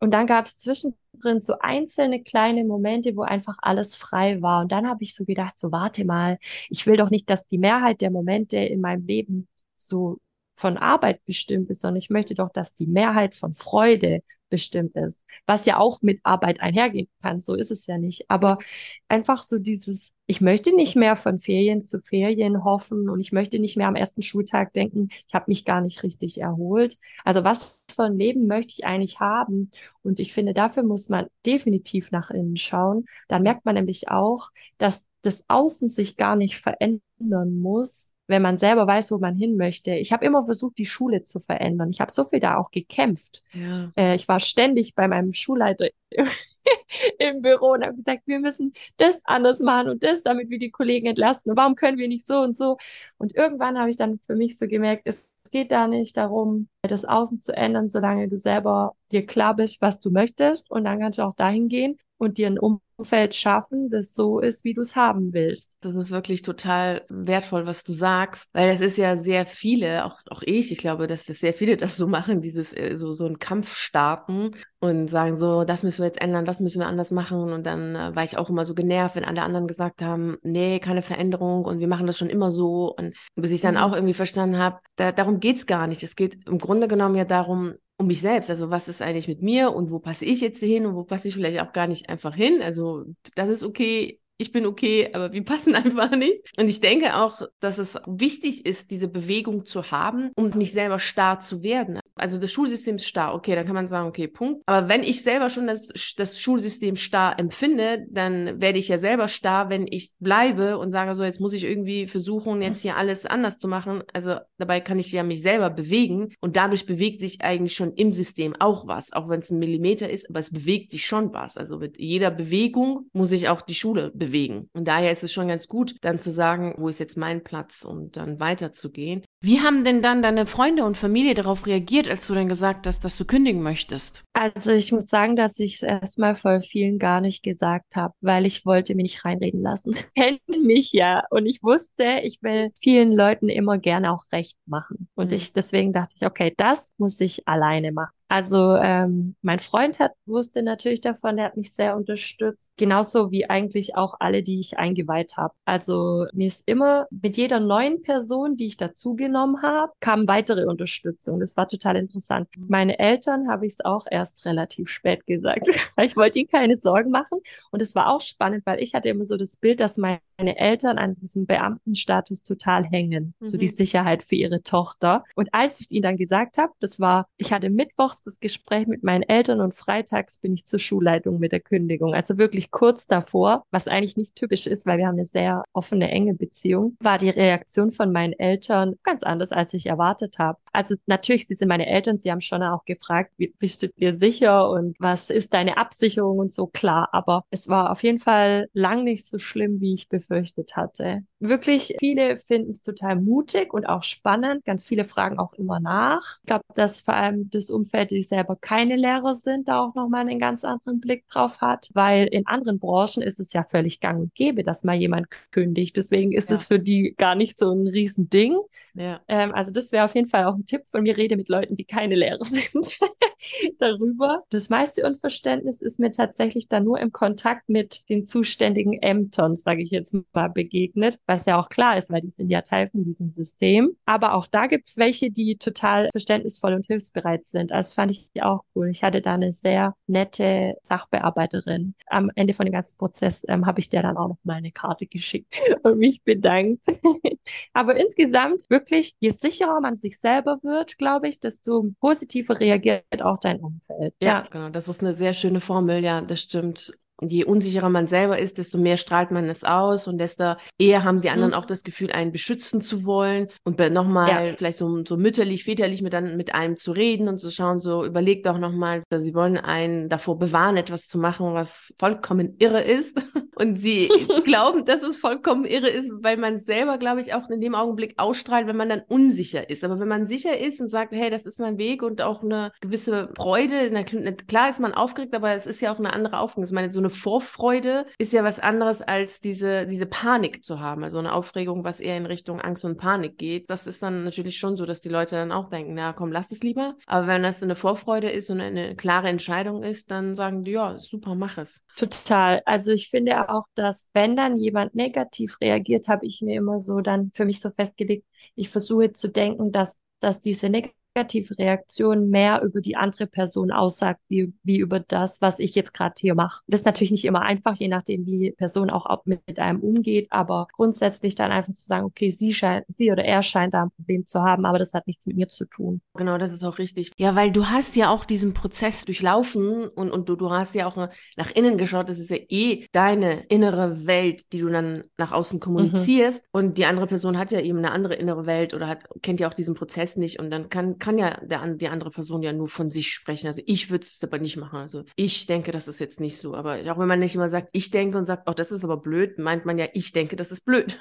[0.00, 4.62] Und dann gab es zwischendrin so einzelne kleine Momente, wo einfach alles frei war.
[4.62, 7.58] Und dann habe ich so gedacht, so warte mal, ich will doch nicht, dass die
[7.58, 10.18] Mehrheit der Momente in meinem Leben so
[10.58, 15.24] von Arbeit bestimmt ist, sondern ich möchte doch, dass die Mehrheit von Freude bestimmt ist,
[15.46, 17.38] was ja auch mit Arbeit einhergehen kann.
[17.38, 18.28] So ist es ja nicht.
[18.28, 18.58] Aber
[19.06, 23.60] einfach so dieses, ich möchte nicht mehr von Ferien zu Ferien hoffen und ich möchte
[23.60, 26.98] nicht mehr am ersten Schultag denken, ich habe mich gar nicht richtig erholt.
[27.24, 29.70] Also was für ein Leben möchte ich eigentlich haben?
[30.02, 33.04] Und ich finde, dafür muss man definitiv nach innen schauen.
[33.28, 38.58] Dann merkt man nämlich auch, dass das Außen sich gar nicht verändern muss, wenn man
[38.58, 39.92] selber weiß, wo man hin möchte.
[39.94, 41.90] Ich habe immer versucht, die Schule zu verändern.
[41.90, 43.42] Ich habe so viel da auch gekämpft.
[43.52, 43.90] Ja.
[43.96, 45.88] Äh, ich war ständig bei meinem Schulleiter
[47.18, 50.70] im Büro und habe gesagt, wir müssen das anders machen und das, damit wir die
[50.70, 51.50] Kollegen entlasten.
[51.50, 52.76] Und warum können wir nicht so und so?
[53.16, 57.04] Und irgendwann habe ich dann für mich so gemerkt, es geht da nicht darum, das
[57.04, 60.70] Außen zu ändern, solange du selber dir klar bist, was du möchtest.
[60.70, 64.64] Und dann kannst du auch dahin gehen und dir ein Umfeld schaffen, das so ist,
[64.64, 65.76] wie du es haben willst.
[65.80, 70.18] Das ist wirklich total wertvoll, was du sagst, weil es ist ja sehr viele, auch,
[70.28, 73.26] auch ich, ich glaube, dass das sehr viele das so machen, dieses äh, so, so
[73.26, 77.10] einen Kampf starten und sagen so, das müssen wir jetzt ändern, das müssen wir anders
[77.10, 77.52] machen.
[77.52, 80.78] Und dann äh, war ich auch immer so genervt, wenn alle anderen gesagt haben, nee,
[80.78, 82.94] keine Veränderung und wir machen das schon immer so.
[82.96, 83.80] Und bis ich dann mhm.
[83.80, 86.02] auch irgendwie verstanden habe, da, darum geht's gar nicht.
[86.02, 88.50] Es geht im Grunde genommen ja darum, um mich selbst.
[88.50, 91.28] Also was ist eigentlich mit mir und wo passe ich jetzt hin und wo passe
[91.28, 92.62] ich vielleicht auch gar nicht einfach hin.
[92.62, 93.04] Also
[93.34, 94.20] das ist okay.
[94.40, 96.40] Ich bin okay, aber wir passen einfach nicht.
[96.56, 101.00] Und ich denke auch, dass es wichtig ist, diese Bewegung zu haben, um nicht selber
[101.00, 104.62] starr zu werden also das Schulsystem ist starr, okay, dann kann man sagen, okay, Punkt.
[104.66, 109.28] Aber wenn ich selber schon das, das Schulsystem starr empfinde, dann werde ich ja selber
[109.28, 113.26] starr, wenn ich bleibe und sage so, jetzt muss ich irgendwie versuchen, jetzt hier alles
[113.26, 114.02] anders zu machen.
[114.12, 118.12] Also dabei kann ich ja mich selber bewegen und dadurch bewegt sich eigentlich schon im
[118.12, 121.56] System auch was, auch wenn es ein Millimeter ist, aber es bewegt sich schon was.
[121.56, 124.68] Also mit jeder Bewegung muss sich auch die Schule bewegen.
[124.72, 127.84] Und daher ist es schon ganz gut, dann zu sagen, wo ist jetzt mein Platz
[127.84, 129.22] und dann weiterzugehen.
[129.40, 133.04] Wie haben denn dann deine Freunde und Familie darauf reagiert, als du dann gesagt hast,
[133.04, 134.24] dass du kündigen möchtest?
[134.32, 138.46] Also ich muss sagen, dass ich es erstmal vor vielen gar nicht gesagt habe, weil
[138.46, 139.94] ich wollte mich nicht reinreden lassen.
[140.16, 145.08] Kennen mich ja und ich wusste, ich will vielen Leuten immer gerne auch recht machen.
[145.14, 145.36] Und mhm.
[145.36, 148.17] ich deswegen dachte ich, okay, das muss ich alleine machen.
[148.28, 153.48] Also ähm, mein Freund hat wusste natürlich davon, der hat mich sehr unterstützt, genauso wie
[153.48, 155.54] eigentlich auch alle, die ich eingeweiht habe.
[155.64, 161.40] Also mir ist immer mit jeder neuen Person, die ich dazugenommen habe, kam weitere Unterstützung.
[161.40, 162.48] Das war total interessant.
[162.58, 165.66] Meine Eltern habe ich es auch erst relativ spät gesagt,
[166.02, 167.38] ich wollte ihnen keine Sorgen machen.
[167.70, 169.96] Und es war auch spannend, weil ich hatte immer so das Bild, dass
[170.38, 173.46] meine Eltern an diesem Beamtenstatus total hängen, mhm.
[173.46, 173.72] so die mhm.
[173.72, 175.24] Sicherheit für ihre Tochter.
[175.34, 178.86] Und als ich es ihnen dann gesagt habe, das war, ich hatte mittwochs das Gespräch
[178.86, 182.14] mit meinen Eltern und freitags bin ich zur Schulleitung mit der Kündigung.
[182.14, 186.10] Also wirklich kurz davor, was eigentlich nicht typisch ist, weil wir haben eine sehr offene,
[186.10, 190.58] enge Beziehung, war die Reaktion von meinen Eltern ganz anders, als ich erwartet habe.
[190.72, 194.70] Also natürlich, sie sind meine Eltern, sie haben schon auch gefragt, bist du dir sicher
[194.70, 197.08] und was ist deine Absicherung und so klar.
[197.10, 200.27] Aber es war auf jeden Fall lang nicht so schlimm, wie ich befürchtet
[200.76, 201.24] hatte.
[201.40, 204.64] Wirklich, viele finden es total mutig und auch spannend.
[204.64, 206.38] Ganz viele fragen auch immer nach.
[206.42, 210.22] Ich glaube, dass vor allem das Umfeld, die selber keine Lehrer sind, da auch nochmal
[210.22, 214.20] einen ganz anderen Blick drauf hat, weil in anderen Branchen ist es ja völlig gang
[214.20, 215.96] und gäbe, dass mal jemand kündigt.
[215.96, 216.56] Deswegen ist ja.
[216.56, 218.58] es für die gar nicht so ein Riesending.
[218.94, 219.20] Ja.
[219.28, 221.76] Ähm, also das wäre auf jeden Fall auch ein Tipp von mir, rede mit Leuten,
[221.76, 222.98] die keine Lehrer sind,
[223.78, 224.42] darüber.
[224.50, 229.82] Das meiste Unverständnis ist mir tatsächlich dann nur im Kontakt mit den zuständigen Ämtern, sage
[229.82, 233.04] ich jetzt mal, begegnet, was ja auch klar ist, weil die sind ja Teil von
[233.04, 233.96] diesem System.
[234.06, 237.70] Aber auch da gibt's welche, die total verständnisvoll und hilfsbereit sind.
[237.70, 238.88] Also das fand ich auch cool.
[238.88, 241.94] Ich hatte da eine sehr nette Sachbearbeiterin.
[242.06, 244.72] Am Ende von dem ganzen Prozess ähm, habe ich der dann auch noch mal eine
[244.72, 246.84] Karte geschickt und mich bedankt.
[247.72, 253.38] Aber insgesamt wirklich, je sicherer man sich selber wird, glaube ich, desto positiver reagiert auch
[253.38, 254.14] dein Umfeld.
[254.22, 254.70] Ja, ja, genau.
[254.70, 256.02] Das ist eine sehr schöne Formel.
[256.02, 260.18] Ja, das stimmt je unsicherer man selber ist, desto mehr strahlt man es aus und
[260.18, 261.56] desto eher haben die anderen mhm.
[261.56, 264.54] auch das Gefühl, einen beschützen zu wollen und nochmal ja.
[264.56, 268.04] vielleicht so, so mütterlich, väterlich mit, dann, mit einem zu reden und zu schauen, so
[268.04, 273.20] überlegt doch nochmal, sie wollen einen davor bewahren, etwas zu machen, was vollkommen irre ist
[273.58, 274.08] Und sie
[274.44, 278.14] glauben, dass es vollkommen irre ist, weil man selber, glaube ich, auch in dem Augenblick
[278.16, 279.82] ausstrahlt, wenn man dann unsicher ist.
[279.82, 282.70] Aber wenn man sicher ist und sagt, hey, das ist mein Weg und auch eine
[282.80, 286.64] gewisse Freude, na, klar ist man aufgeregt, aber es ist ja auch eine andere Aufregung.
[286.64, 291.04] Ich meine, so eine Vorfreude ist ja was anderes als diese, diese Panik zu haben.
[291.04, 293.70] Also eine Aufregung, was eher in Richtung Angst und Panik geht.
[293.70, 296.52] Das ist dann natürlich schon so, dass die Leute dann auch denken, na komm, lass
[296.52, 296.96] es lieber.
[297.06, 300.98] Aber wenn das eine Vorfreude ist und eine klare Entscheidung ist, dann sagen die, ja,
[300.98, 301.82] super, mach es.
[301.96, 302.62] Total.
[302.66, 307.00] Also ich finde auch, dass wenn dann jemand negativ reagiert, habe ich mir immer so
[307.00, 312.30] dann für mich so festgelegt, ich versuche zu denken, dass, dass diese negative negative Reaktion
[312.30, 316.34] mehr über die andere Person aussagt, wie, wie über das, was ich jetzt gerade hier
[316.34, 316.62] mache.
[316.66, 319.80] Das ist natürlich nicht immer einfach, je nachdem, wie die Person auch mit, mit einem
[319.80, 323.84] umgeht, aber grundsätzlich dann einfach zu sagen, okay, sie scheint, sie oder er scheint da
[323.84, 326.00] ein Problem zu haben, aber das hat nichts mit mir zu tun.
[326.14, 327.12] Genau, das ist auch richtig.
[327.16, 330.86] Ja, weil du hast ja auch diesen Prozess durchlaufen und, und du, du hast ja
[330.86, 330.96] auch
[331.36, 335.60] nach innen geschaut, das ist ja eh deine innere Welt, die du dann nach außen
[335.60, 336.58] kommunizierst mhm.
[336.58, 339.48] und die andere Person hat ja eben eine andere innere Welt oder hat, kennt ja
[339.48, 342.52] auch diesen Prozess nicht und dann kann, kann kann ja der, die andere Person ja
[342.52, 343.46] nur von sich sprechen.
[343.46, 344.78] Also ich würde es aber nicht machen.
[344.78, 346.54] Also ich denke, das ist jetzt nicht so.
[346.54, 348.98] Aber auch wenn man nicht immer sagt, ich denke und sagt, oh, das ist aber
[348.98, 351.00] blöd, meint man ja, ich denke, das ist blöd.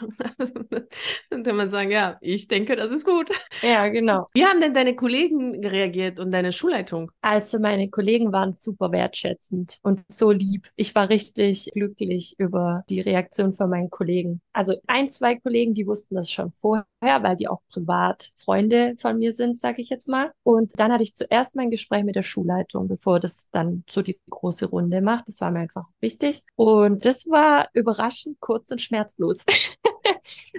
[1.30, 3.30] Dann kann man sagen, ja, ich denke, das ist gut.
[3.62, 4.28] Ja, genau.
[4.34, 7.12] Wie haben denn deine Kollegen reagiert und deine Schulleitung?
[7.20, 10.70] Also meine Kollegen waren super wertschätzend und so lieb.
[10.78, 14.40] Ich war richtig glücklich über die Reaktion von meinen Kollegen.
[14.54, 19.20] Also ein, zwei Kollegen, die wussten das schon vorher, weil die auch privat Freunde von
[19.20, 20.32] mir sind, sage ich jetzt jetzt mal.
[20.44, 24.20] Und dann hatte ich zuerst mein Gespräch mit der Schulleitung, bevor das dann so die
[24.30, 25.28] große Runde macht.
[25.28, 26.44] Das war mir einfach wichtig.
[26.56, 29.44] Und das war überraschend kurz und schmerzlos.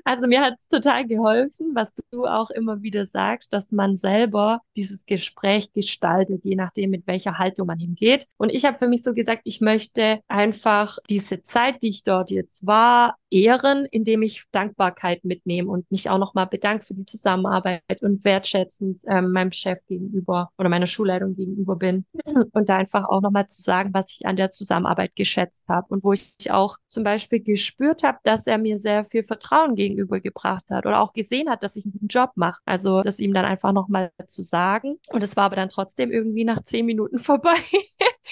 [0.05, 4.61] Also mir hat es total geholfen, was du auch immer wieder sagst, dass man selber
[4.77, 8.27] dieses Gespräch gestaltet, je nachdem, mit welcher Haltung man hingeht.
[8.37, 12.31] Und ich habe für mich so gesagt, ich möchte einfach diese Zeit, die ich dort
[12.31, 17.83] jetzt war, ehren, indem ich Dankbarkeit mitnehme und mich auch nochmal bedanke für die Zusammenarbeit
[18.01, 22.05] und wertschätzend ähm, meinem Chef gegenüber oder meiner Schulleitung gegenüber bin.
[22.53, 26.05] Und da einfach auch nochmal zu sagen, was ich an der Zusammenarbeit geschätzt habe und
[26.05, 30.87] wo ich auch zum Beispiel gespürt habe, dass er mir sehr viel Vertrauen gegenübergebracht hat
[30.87, 32.61] oder auch gesehen hat, dass ich einen guten Job mache.
[32.65, 34.99] Also das ihm dann einfach nochmal zu sagen.
[35.11, 37.57] Und es war aber dann trotzdem irgendwie nach zehn Minuten vorbei.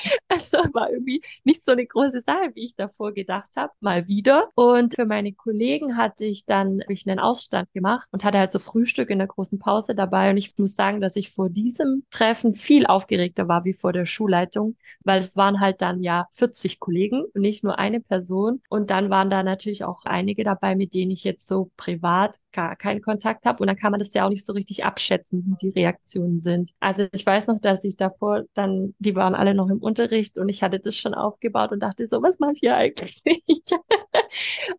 [0.28, 3.72] also war irgendwie nicht so eine große Sache, wie ich davor gedacht habe.
[3.80, 4.48] Mal wieder.
[4.54, 8.58] Und für meine Kollegen hatte ich dann ich einen Ausstand gemacht und hatte halt so
[8.58, 10.30] Frühstück in der großen Pause dabei.
[10.30, 14.06] Und ich muss sagen, dass ich vor diesem Treffen viel aufgeregter war wie vor der
[14.06, 18.62] Schulleitung, weil es waren halt dann ja 40 Kollegen und nicht nur eine Person.
[18.68, 22.76] Und dann waren da natürlich auch einige dabei, mit denen ich jetzt so privat gar
[22.76, 23.60] keinen Kontakt habe.
[23.60, 26.72] Und dann kann man das ja auch nicht so richtig abschätzen, wie die Reaktionen sind.
[26.80, 30.48] Also ich weiß noch, dass ich davor dann, die waren alle noch im Unterricht und
[30.48, 33.22] ich hatte das schon aufgebaut und dachte so, was mache ich hier eigentlich?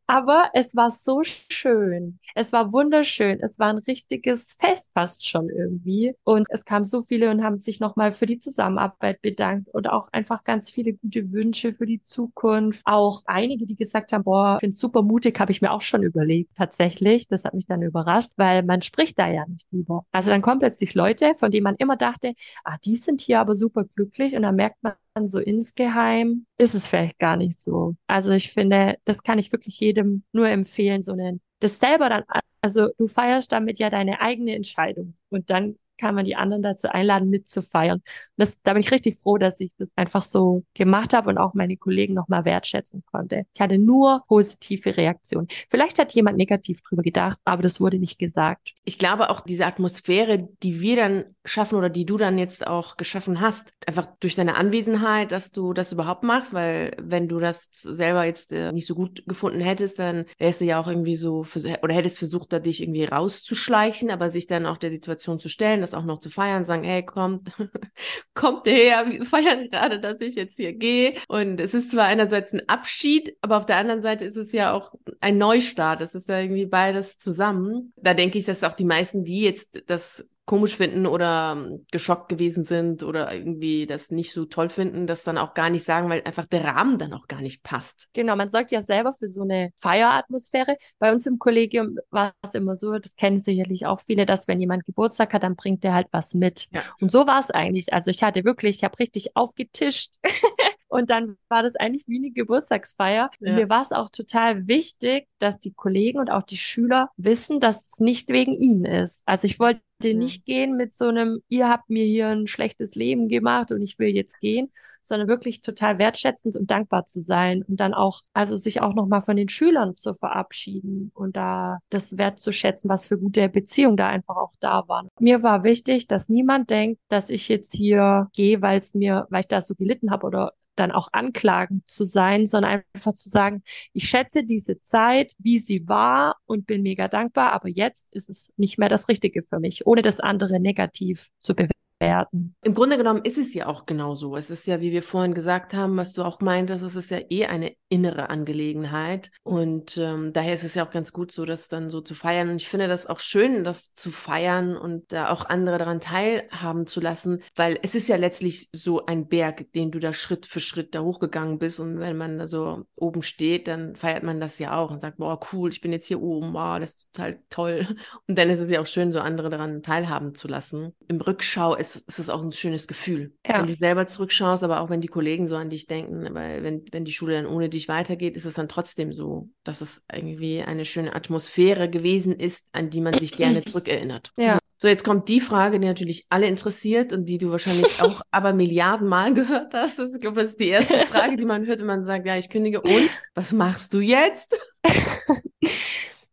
[0.10, 2.18] Aber es war so schön.
[2.34, 3.40] Es war wunderschön.
[3.42, 6.16] Es war ein richtiges Fest fast schon irgendwie.
[6.24, 10.08] Und es kamen so viele und haben sich nochmal für die Zusammenarbeit bedankt und auch
[10.14, 12.82] einfach ganz viele gute Wünsche für die Zukunft.
[12.86, 16.04] Auch einige, die gesagt haben, boah, ich finde super mutig, habe ich mir auch schon
[16.04, 17.28] überlegt, tatsächlich.
[17.28, 20.06] Das hat mich dann überrascht, weil man spricht da ja nicht drüber.
[20.14, 23.56] Also dann kommen plötzlich Leute, von denen man immer dachte, ah, die sind hier aber
[23.56, 24.94] super glücklich und dann merkt man,
[25.28, 27.96] so insgeheim ist es vielleicht gar nicht so.
[28.08, 32.24] Also ich finde, das kann ich wirklich jedem nur empfehlen, so einen, das selber dann,
[32.62, 36.90] also du feierst damit ja deine eigene Entscheidung und dann kann man die anderen dazu
[36.90, 38.02] einladen, mitzufeiern.
[38.36, 41.54] Das, da bin ich richtig froh, dass ich das einfach so gemacht habe und auch
[41.54, 43.46] meine Kollegen nochmal wertschätzen konnte.
[43.54, 45.48] Ich hatte nur positive Reaktionen.
[45.70, 48.74] Vielleicht hat jemand negativ drüber gedacht, aber das wurde nicht gesagt.
[48.86, 52.98] Ich glaube auch diese Atmosphäre, die wir dann schaffen oder die du dann jetzt auch
[52.98, 57.70] geschaffen hast, einfach durch deine Anwesenheit, dass du das überhaupt machst, weil wenn du das
[57.72, 61.46] selber jetzt äh, nicht so gut gefunden hättest, dann wärst du ja auch irgendwie so,
[61.82, 65.82] oder hättest versucht, da dich irgendwie rauszuschleichen, aber sich dann auch der Situation zu stellen,
[65.88, 67.52] das auch noch zu feiern, sagen, hey, kommt,
[68.34, 71.16] kommt her, wir feiern gerade, dass ich jetzt hier gehe.
[71.28, 74.74] Und es ist zwar einerseits ein Abschied, aber auf der anderen Seite ist es ja
[74.74, 76.02] auch ein Neustart.
[76.02, 77.94] Es ist ja irgendwie beides zusammen.
[77.96, 82.30] Da denke ich, dass auch die meisten, die jetzt das komisch finden oder ähm, geschockt
[82.30, 86.10] gewesen sind oder irgendwie das nicht so toll finden, das dann auch gar nicht sagen,
[86.10, 88.08] weil einfach der Rahmen dann auch gar nicht passt.
[88.14, 90.78] Genau, man sorgt ja selber für so eine Feieratmosphäre.
[91.00, 94.60] Bei uns im Kollegium war es immer so, das kennen sicherlich auch viele, dass wenn
[94.60, 96.68] jemand Geburtstag hat, dann bringt er halt was mit.
[96.72, 96.82] Ja.
[97.02, 97.92] Und so war es eigentlich.
[97.92, 100.16] Also ich hatte wirklich, ich habe richtig aufgetischt.
[100.90, 103.30] Und dann war das eigentlich wie eine Geburtstagsfeier.
[103.42, 103.54] Ja.
[103.54, 107.92] mir war es auch total wichtig, dass die Kollegen und auch die Schüler wissen, dass
[107.92, 109.22] es nicht wegen ihnen ist.
[109.26, 110.14] Also ich wollte ja.
[110.14, 114.00] nicht gehen mit so einem, ihr habt mir hier ein schlechtes Leben gemacht und ich
[114.00, 118.56] will jetzt gehen, sondern wirklich total wertschätzend und dankbar zu sein und dann auch, also
[118.56, 123.50] sich auch nochmal von den Schülern zu verabschieden und da das wertzuschätzen, was für gute
[123.50, 125.08] Beziehungen da einfach auch da waren.
[125.20, 129.42] Mir war wichtig, dass niemand denkt, dass ich jetzt hier gehe, weil es mir, weil
[129.42, 133.64] ich da so gelitten habe oder dann auch anklagend zu sein, sondern einfach zu sagen,
[133.94, 138.54] ich schätze diese Zeit, wie sie war und bin mega dankbar, aber jetzt ist es
[138.58, 142.56] nicht mehr das Richtige für mich, ohne das andere negativ zu bewerten werden.
[142.64, 144.36] Im Grunde genommen ist es ja auch genau so.
[144.36, 147.20] Es ist ja, wie wir vorhin gesagt haben, was du auch meintest, es ist ja
[147.30, 149.32] eh eine innere Angelegenheit.
[149.44, 152.50] Und ähm, daher ist es ja auch ganz gut, so das dann so zu feiern.
[152.50, 156.86] Und ich finde das auch schön, das zu feiern und da auch andere daran teilhaben
[156.86, 160.60] zu lassen, weil es ist ja letztlich so ein Berg, den du da Schritt für
[160.60, 161.80] Schritt da hochgegangen bist.
[161.80, 165.18] Und wenn man da so oben steht, dann feiert man das ja auch und sagt,
[165.18, 167.88] boah, cool, ich bin jetzt hier oben, wow, das ist total toll.
[168.28, 170.94] Und dann ist es ja auch schön, so andere daran teilhaben zu lassen.
[171.08, 173.34] Im Rückschau ist ist, ist es auch ein schönes Gefühl.
[173.46, 173.60] Ja.
[173.60, 176.86] Wenn du selber zurückschaust, aber auch wenn die Kollegen so an dich denken, weil wenn,
[176.92, 180.62] wenn die Schule dann ohne dich weitergeht, ist es dann trotzdem so, dass es irgendwie
[180.62, 184.32] eine schöne Atmosphäre gewesen ist, an die man sich gerne zurückerinnert.
[184.38, 184.60] Ja.
[184.80, 188.54] So, jetzt kommt die Frage, die natürlich alle interessiert und die du wahrscheinlich auch aber
[188.54, 190.00] Milliarden Mal gehört hast.
[190.00, 192.50] Ich glaube, das ist die erste Frage, die man hört, wenn man sagt, ja, ich
[192.50, 192.82] kündige.
[192.82, 194.56] Und was machst du jetzt?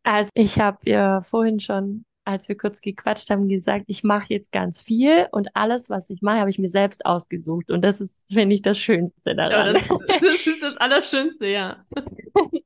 [0.07, 4.52] Also ich habe ja vorhin schon als wir kurz gequatscht haben, gesagt, ich mache jetzt
[4.52, 7.70] ganz viel und alles, was ich mache, habe ich mir selbst ausgesucht.
[7.70, 9.66] Und das ist, finde ich, das Schönste daran.
[9.66, 9.88] Ja, das,
[10.20, 11.84] das ist das Allerschönste, ja.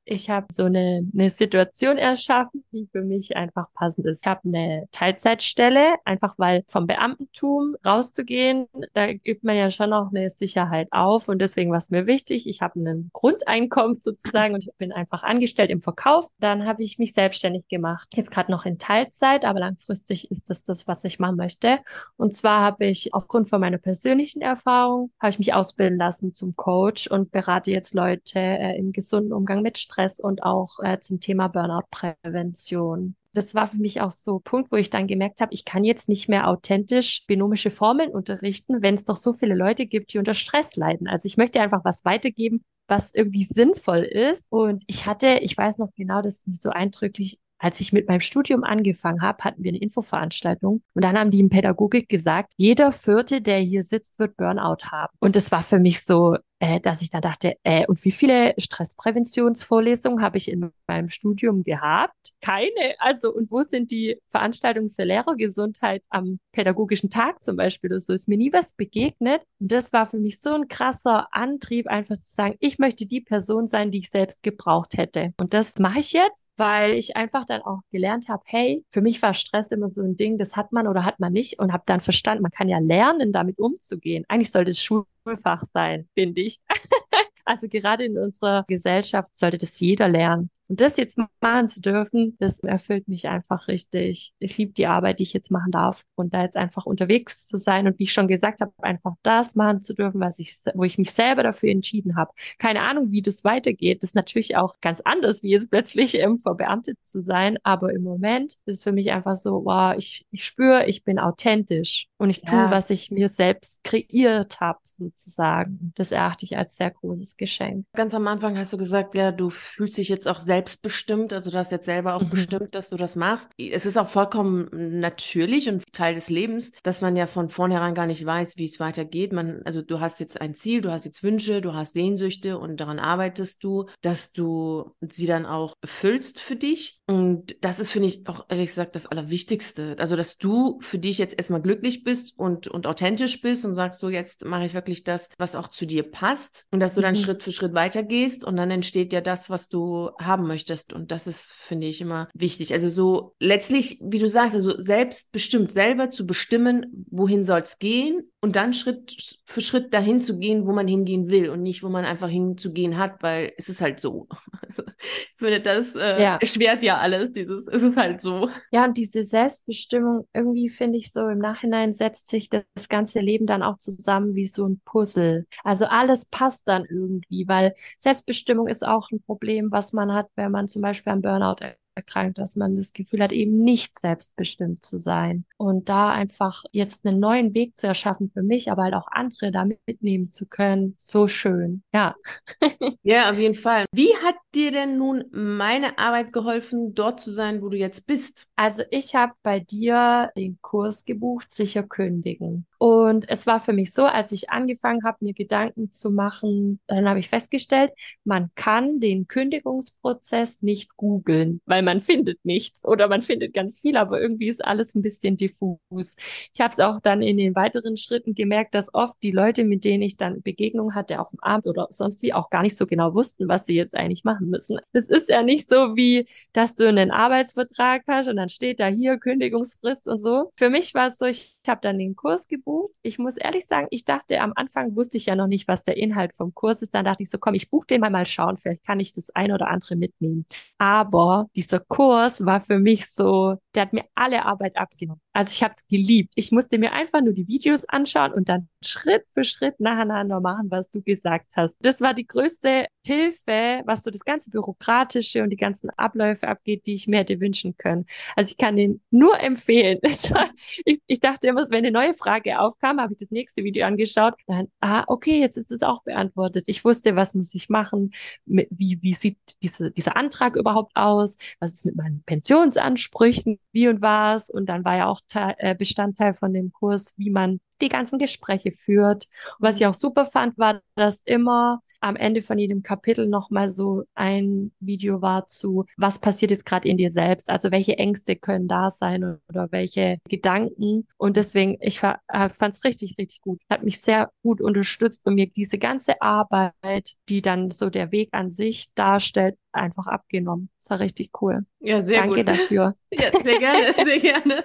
[0.04, 4.22] Ich habe so eine, eine Situation erschaffen, die für mich einfach passend ist.
[4.24, 10.08] Ich habe eine Teilzeitstelle, einfach weil vom Beamtentum rauszugehen, da gibt man ja schon auch
[10.08, 11.28] eine Sicherheit auf.
[11.28, 12.48] Und deswegen war es mir wichtig.
[12.48, 16.30] Ich habe ein Grundeinkommen sozusagen und ich bin einfach angestellt im Verkauf.
[16.40, 18.08] Dann habe ich mich selbstständig gemacht.
[18.14, 21.78] Jetzt gerade noch in Teilzeit, aber langfristig ist das das, was ich machen möchte.
[22.16, 26.56] Und zwar habe ich aufgrund von meiner persönlichen Erfahrung, habe ich mich ausbilden lassen zum
[26.56, 31.20] Coach und berate jetzt Leute äh, im gesunden Umgang mit Stress und auch äh, zum
[31.20, 35.54] Thema Burnout-Prävention das war für mich auch so ein Punkt, wo ich dann gemerkt habe,
[35.54, 39.87] ich kann jetzt nicht mehr authentisch binomische Formeln unterrichten, wenn es doch so viele Leute
[39.87, 41.06] gibt, die unter Stress leiden.
[41.06, 44.50] Also ich möchte einfach was weitergeben, was irgendwie sinnvoll ist.
[44.50, 48.08] Und ich hatte, ich weiß noch genau, das ist mir so eindrücklich, als ich mit
[48.08, 52.52] meinem Studium angefangen habe, hatten wir eine Infoveranstaltung und dann haben die in Pädagogik gesagt,
[52.56, 55.12] jeder Vierte, der hier sitzt, wird Burnout haben.
[55.20, 58.54] Und das war für mich so, äh, dass ich dann dachte, äh, und wie viele
[58.58, 62.32] Stresspräventionsvorlesungen habe ich in meinem Studium gehabt?
[62.40, 62.94] Keine.
[62.98, 68.12] Also, und wo sind die Veranstaltungen für Lehrergesundheit am pädagogischen Tag zum Beispiel oder so?
[68.12, 69.42] Ist mir nie was begegnet.
[69.60, 73.20] Und das war für mich so ein krasser Antrieb, einfach zu sagen, ich möchte die
[73.20, 75.32] Person sein, die ich selbst gebraucht hätte.
[75.40, 79.22] Und das mache ich jetzt, weil ich einfach dann auch gelernt habe, hey, für mich
[79.22, 81.84] war Stress immer so ein Ding, das hat man oder hat man nicht und habe
[81.86, 84.24] dann verstanden, man kann ja lernen, damit umzugehen.
[84.28, 86.61] Eigentlich sollte es Schul Schulfach sein, finde ich.
[87.44, 90.50] also gerade in unserer Gesellschaft sollte das jeder lernen.
[90.68, 94.33] Und das jetzt machen zu dürfen, das erfüllt mich einfach richtig.
[94.38, 96.04] Ich liebe die Arbeit, die ich jetzt machen darf.
[96.14, 99.54] Und da jetzt einfach unterwegs zu sein und wie ich schon gesagt habe, einfach das
[99.54, 102.33] machen zu dürfen, was ich, wo ich mich selber dafür entschieden habe.
[102.59, 104.02] Keine Ahnung, wie das weitergeht.
[104.02, 107.57] Das ist natürlich auch ganz anders, wie es plötzlich ähm, verbeamtet zu sein.
[107.62, 111.18] Aber im Moment ist es für mich einfach so, wow, ich, ich spüre, ich bin
[111.18, 115.92] authentisch und ich tue, was ich mir selbst kreiert habe, sozusagen.
[115.94, 117.87] Das erachte ich als sehr großes Geschenk.
[117.94, 121.52] Ganz am Anfang hast du gesagt, ja, du fühlst dich jetzt auch selbst selbstbestimmt, also
[121.52, 122.30] du hast jetzt selber auch mhm.
[122.30, 123.48] bestimmt, dass du das machst.
[123.58, 128.06] Es ist auch vollkommen natürlich und Teil des Lebens, dass man ja von vornherein gar
[128.06, 129.32] nicht weiß, wie es weitergeht.
[129.32, 132.78] Man, also du hast jetzt ein Ziel, du hast jetzt Wünsche, du hast Sehnsüchte und
[132.78, 137.00] daran arbeitest du, dass du sie dann auch erfüllst für dich.
[137.06, 139.96] Und das ist, finde ich, auch ehrlich gesagt das Allerwichtigste.
[139.98, 144.00] Also, dass du für dich jetzt erstmal glücklich bist und, und authentisch bist und sagst,
[144.00, 147.14] so jetzt mache ich wirklich das, was auch zu dir passt und dass du dann
[147.14, 147.20] mhm.
[147.20, 150.92] Schritt für Schritt weitergehst und dann entsteht ja das, was du haben möchtest.
[150.92, 152.72] Und das ist, finde ich, immer wichtig.
[152.72, 158.28] Also so letztlich, wie du sagst, also selbstbestimmt selber zu bestimmen, wohin soll es gehen
[158.40, 161.88] und dann Schritt für Schritt dahin zu gehen, wo man hingehen will und nicht, wo
[161.88, 164.29] man einfach hinzugehen hat, weil es ist halt so.
[164.68, 166.37] Also, ich finde, das äh, ja.
[166.37, 168.51] erschwert ja alles, dieses, es ist halt so.
[168.70, 173.46] Ja, und diese Selbstbestimmung, irgendwie finde ich so, im Nachhinein setzt sich das ganze Leben
[173.46, 175.46] dann auch zusammen wie so ein Puzzle.
[175.64, 180.53] Also alles passt dann irgendwie, weil Selbstbestimmung ist auch ein Problem, was man hat, wenn
[180.53, 181.64] man zum Beispiel am Burnout
[181.98, 185.44] erkrankt, dass man das Gefühl hat, eben nicht selbstbestimmt zu sein.
[185.56, 189.50] Und da einfach jetzt einen neuen Weg zu erschaffen für mich, aber halt auch andere
[189.50, 191.82] da mitnehmen zu können, so schön.
[191.92, 192.14] Ja.
[193.02, 193.84] ja, auf jeden Fall.
[193.92, 198.46] Wie hat dir denn nun meine Arbeit geholfen, dort zu sein, wo du jetzt bist?
[198.56, 202.66] Also ich habe bei dir den Kurs gebucht, sicher kündigen.
[202.78, 207.08] Und es war für mich so, als ich angefangen habe, mir Gedanken zu machen, dann
[207.08, 207.90] habe ich festgestellt,
[208.22, 213.96] man kann den Kündigungsprozess nicht googeln, weil man findet nichts oder man findet ganz viel,
[213.96, 216.16] aber irgendwie ist alles ein bisschen diffus.
[216.54, 219.82] Ich habe es auch dann in den weiteren Schritten gemerkt, dass oft die Leute, mit
[219.82, 222.86] denen ich dann Begegnung hatte auf dem Abend oder sonst wie, auch gar nicht so
[222.86, 224.78] genau wussten, was sie jetzt eigentlich machen müssen.
[224.92, 228.86] Es ist ja nicht so wie, dass du einen Arbeitsvertrag hast und dann steht da
[228.86, 230.52] hier Kündigungsfrist und so.
[230.54, 232.96] Für mich war es so, ich habe dann den Kurs gebucht gebucht.
[233.02, 235.96] Ich muss ehrlich sagen, ich dachte, am Anfang wusste ich ja noch nicht, was der
[235.96, 236.94] Inhalt vom Kurs ist.
[236.94, 239.31] Dann dachte ich so, komm, ich buche den mal mal schauen, vielleicht kann ich das
[239.31, 240.46] ein oder andere mitnehmen.
[240.78, 245.20] Aber dieser Kurs war für mich so, der hat mir alle Arbeit abgenommen.
[245.33, 246.33] Also ich habe es geliebt.
[246.35, 250.70] Ich musste mir einfach nur die Videos anschauen und dann Schritt für Schritt nacheinander machen,
[250.70, 251.76] was du gesagt hast.
[251.81, 256.84] Das war die größte Hilfe, was so das ganze Bürokratische und die ganzen Abläufe abgeht,
[256.84, 258.04] die ich mir hätte wünschen können.
[258.36, 259.98] Also ich kann den nur empfehlen.
[260.02, 260.50] War,
[260.84, 264.34] ich, ich dachte immer, wenn eine neue Frage aufkam, habe ich das nächste Video angeschaut.
[264.46, 266.64] Dann, ah, okay, jetzt ist es auch beantwortet.
[266.66, 268.12] Ich wusste, was muss ich machen,
[268.44, 274.02] wie, wie sieht diese, dieser Antrag überhaupt aus, was ist mit meinen Pensionsansprüchen, wie und
[274.02, 274.50] was.
[274.50, 278.72] Und dann war ja auch äh, Bestandteil von dem Kurs, wie man die ganzen Gespräche
[278.72, 279.28] führt.
[279.58, 283.68] Und was ich auch super fand, war, dass immer am Ende von jedem Kapitel nochmal
[283.68, 287.50] so ein Video war zu, was passiert jetzt gerade in dir selbst?
[287.50, 291.06] Also welche Ängste können da sein oder welche Gedanken?
[291.16, 293.60] Und deswegen, ich äh, fand es richtig, richtig gut.
[293.70, 298.28] Hat mich sehr gut unterstützt für mir diese ganze Arbeit, die dann so der Weg
[298.32, 300.70] an sich darstellt, einfach abgenommen.
[300.78, 301.64] Das war richtig cool.
[301.80, 302.48] Ja, sehr Danke gut.
[302.48, 302.94] Danke dafür.
[303.10, 304.64] Ja, sehr gerne, sehr gerne.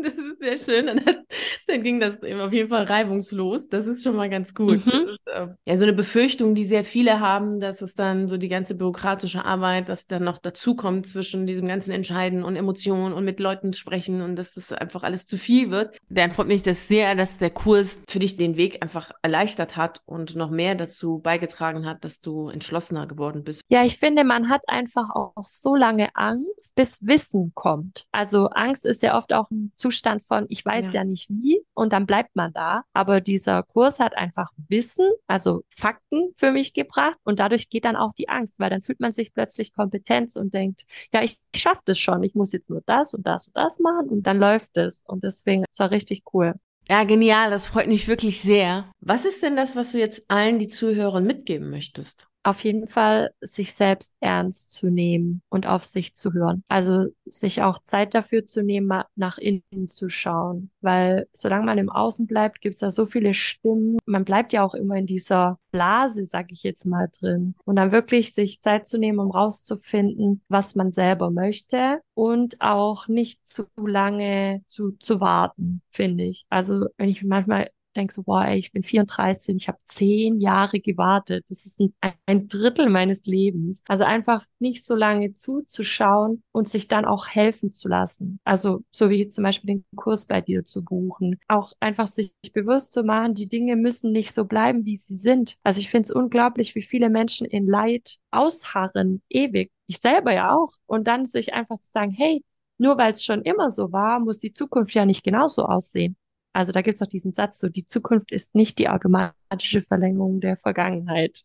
[0.10, 0.86] Das ist sehr schön.
[0.86, 1.18] Dann, hat,
[1.66, 3.68] dann, ging das eben auf jeden Fall reibungslos.
[3.68, 4.84] Das ist schon mal ganz gut.
[4.86, 5.08] Mhm.
[5.08, 8.48] Ist, äh, ja, so eine Befürchtung, die sehr viele haben, dass es dann so die
[8.48, 13.40] ganze bürokratische Arbeit, dass dann noch dazukommt zwischen diesem ganzen Entscheiden und Emotionen und mit
[13.40, 15.96] Leuten sprechen und dass das einfach alles zu viel wird.
[16.08, 20.00] Dann freut mich das sehr, dass der Kurs für dich den Weg einfach erleichtert hat
[20.06, 23.62] und noch mehr dazu beigetragen hat, dass du entschlossener geworden bist.
[23.68, 28.06] Ja, ich finde, man hat einfach auch so lange Angst, bis Wissen kommt.
[28.12, 31.00] Also Angst ist ja oft auch ein Zustand von, ich weiß ja.
[31.00, 32.84] ja nicht wie und dann bleibt man da.
[32.92, 37.96] Aber dieser Kurs hat einfach Wissen, also Fakten für mich gebracht und dadurch geht dann
[37.96, 41.60] auch die Angst, weil dann fühlt man sich plötzlich Kompetenz und denkt, ja, ich, ich
[41.60, 44.38] schaffe das schon, ich muss jetzt nur das und das und das machen und dann
[44.38, 45.02] läuft es.
[45.06, 46.54] Und deswegen ist es richtig cool.
[46.88, 48.90] Ja, genial, das freut mich wirklich sehr.
[49.00, 52.29] Was ist denn das, was du jetzt allen die Zuhörern mitgeben möchtest?
[52.42, 56.64] Auf jeden Fall sich selbst ernst zu nehmen und auf sich zu hören.
[56.68, 60.70] Also sich auch Zeit dafür zu nehmen, nach innen zu schauen.
[60.80, 63.98] Weil solange man im Außen bleibt, gibt es da so viele Stimmen.
[64.06, 67.54] Man bleibt ja auch immer in dieser Blase, sag ich jetzt mal, drin.
[67.64, 73.08] Und dann wirklich sich Zeit zu nehmen, um rauszufinden, was man selber möchte und auch
[73.08, 76.46] nicht zu lange zu, zu warten, finde ich.
[76.48, 80.40] Also wenn ich manchmal denke so, boah, ey, ich bin 34 und ich habe zehn
[80.40, 81.44] Jahre gewartet.
[81.48, 81.94] Das ist ein,
[82.26, 83.82] ein Drittel meines Lebens.
[83.88, 88.40] Also einfach nicht so lange zuzuschauen und sich dann auch helfen zu lassen.
[88.44, 91.40] Also so wie zum Beispiel den Kurs bei dir zu buchen.
[91.48, 95.56] Auch einfach sich bewusst zu machen, die Dinge müssen nicht so bleiben, wie sie sind.
[95.62, 99.70] Also ich finde es unglaublich, wie viele Menschen in Leid ausharren, ewig.
[99.86, 100.70] Ich selber ja auch.
[100.86, 102.44] Und dann sich einfach zu sagen, hey,
[102.78, 106.16] nur weil es schon immer so war, muss die Zukunft ja nicht genauso aussehen.
[106.52, 110.40] Also da gibt es auch diesen Satz, so die Zukunft ist nicht die automatische Verlängerung
[110.40, 111.44] der Vergangenheit.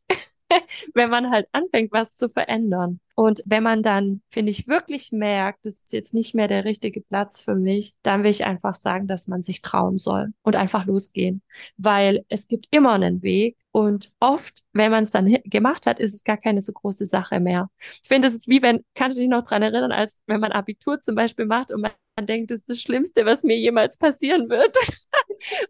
[0.93, 2.99] wenn man halt anfängt, was zu verändern.
[3.15, 6.99] Und wenn man dann, finde ich, wirklich merkt, das ist jetzt nicht mehr der richtige
[7.01, 10.85] Platz für mich, dann will ich einfach sagen, dass man sich trauen soll und einfach
[10.85, 11.41] losgehen.
[11.77, 16.13] Weil es gibt immer einen Weg und oft, wenn man es dann gemacht hat, ist
[16.13, 17.69] es gar keine so große Sache mehr.
[18.03, 20.51] Ich finde, es ist wie wenn, kannst du dich noch dran erinnern, als wenn man
[20.51, 24.49] Abitur zum Beispiel macht und man denkt, das ist das Schlimmste, was mir jemals passieren
[24.49, 24.75] wird.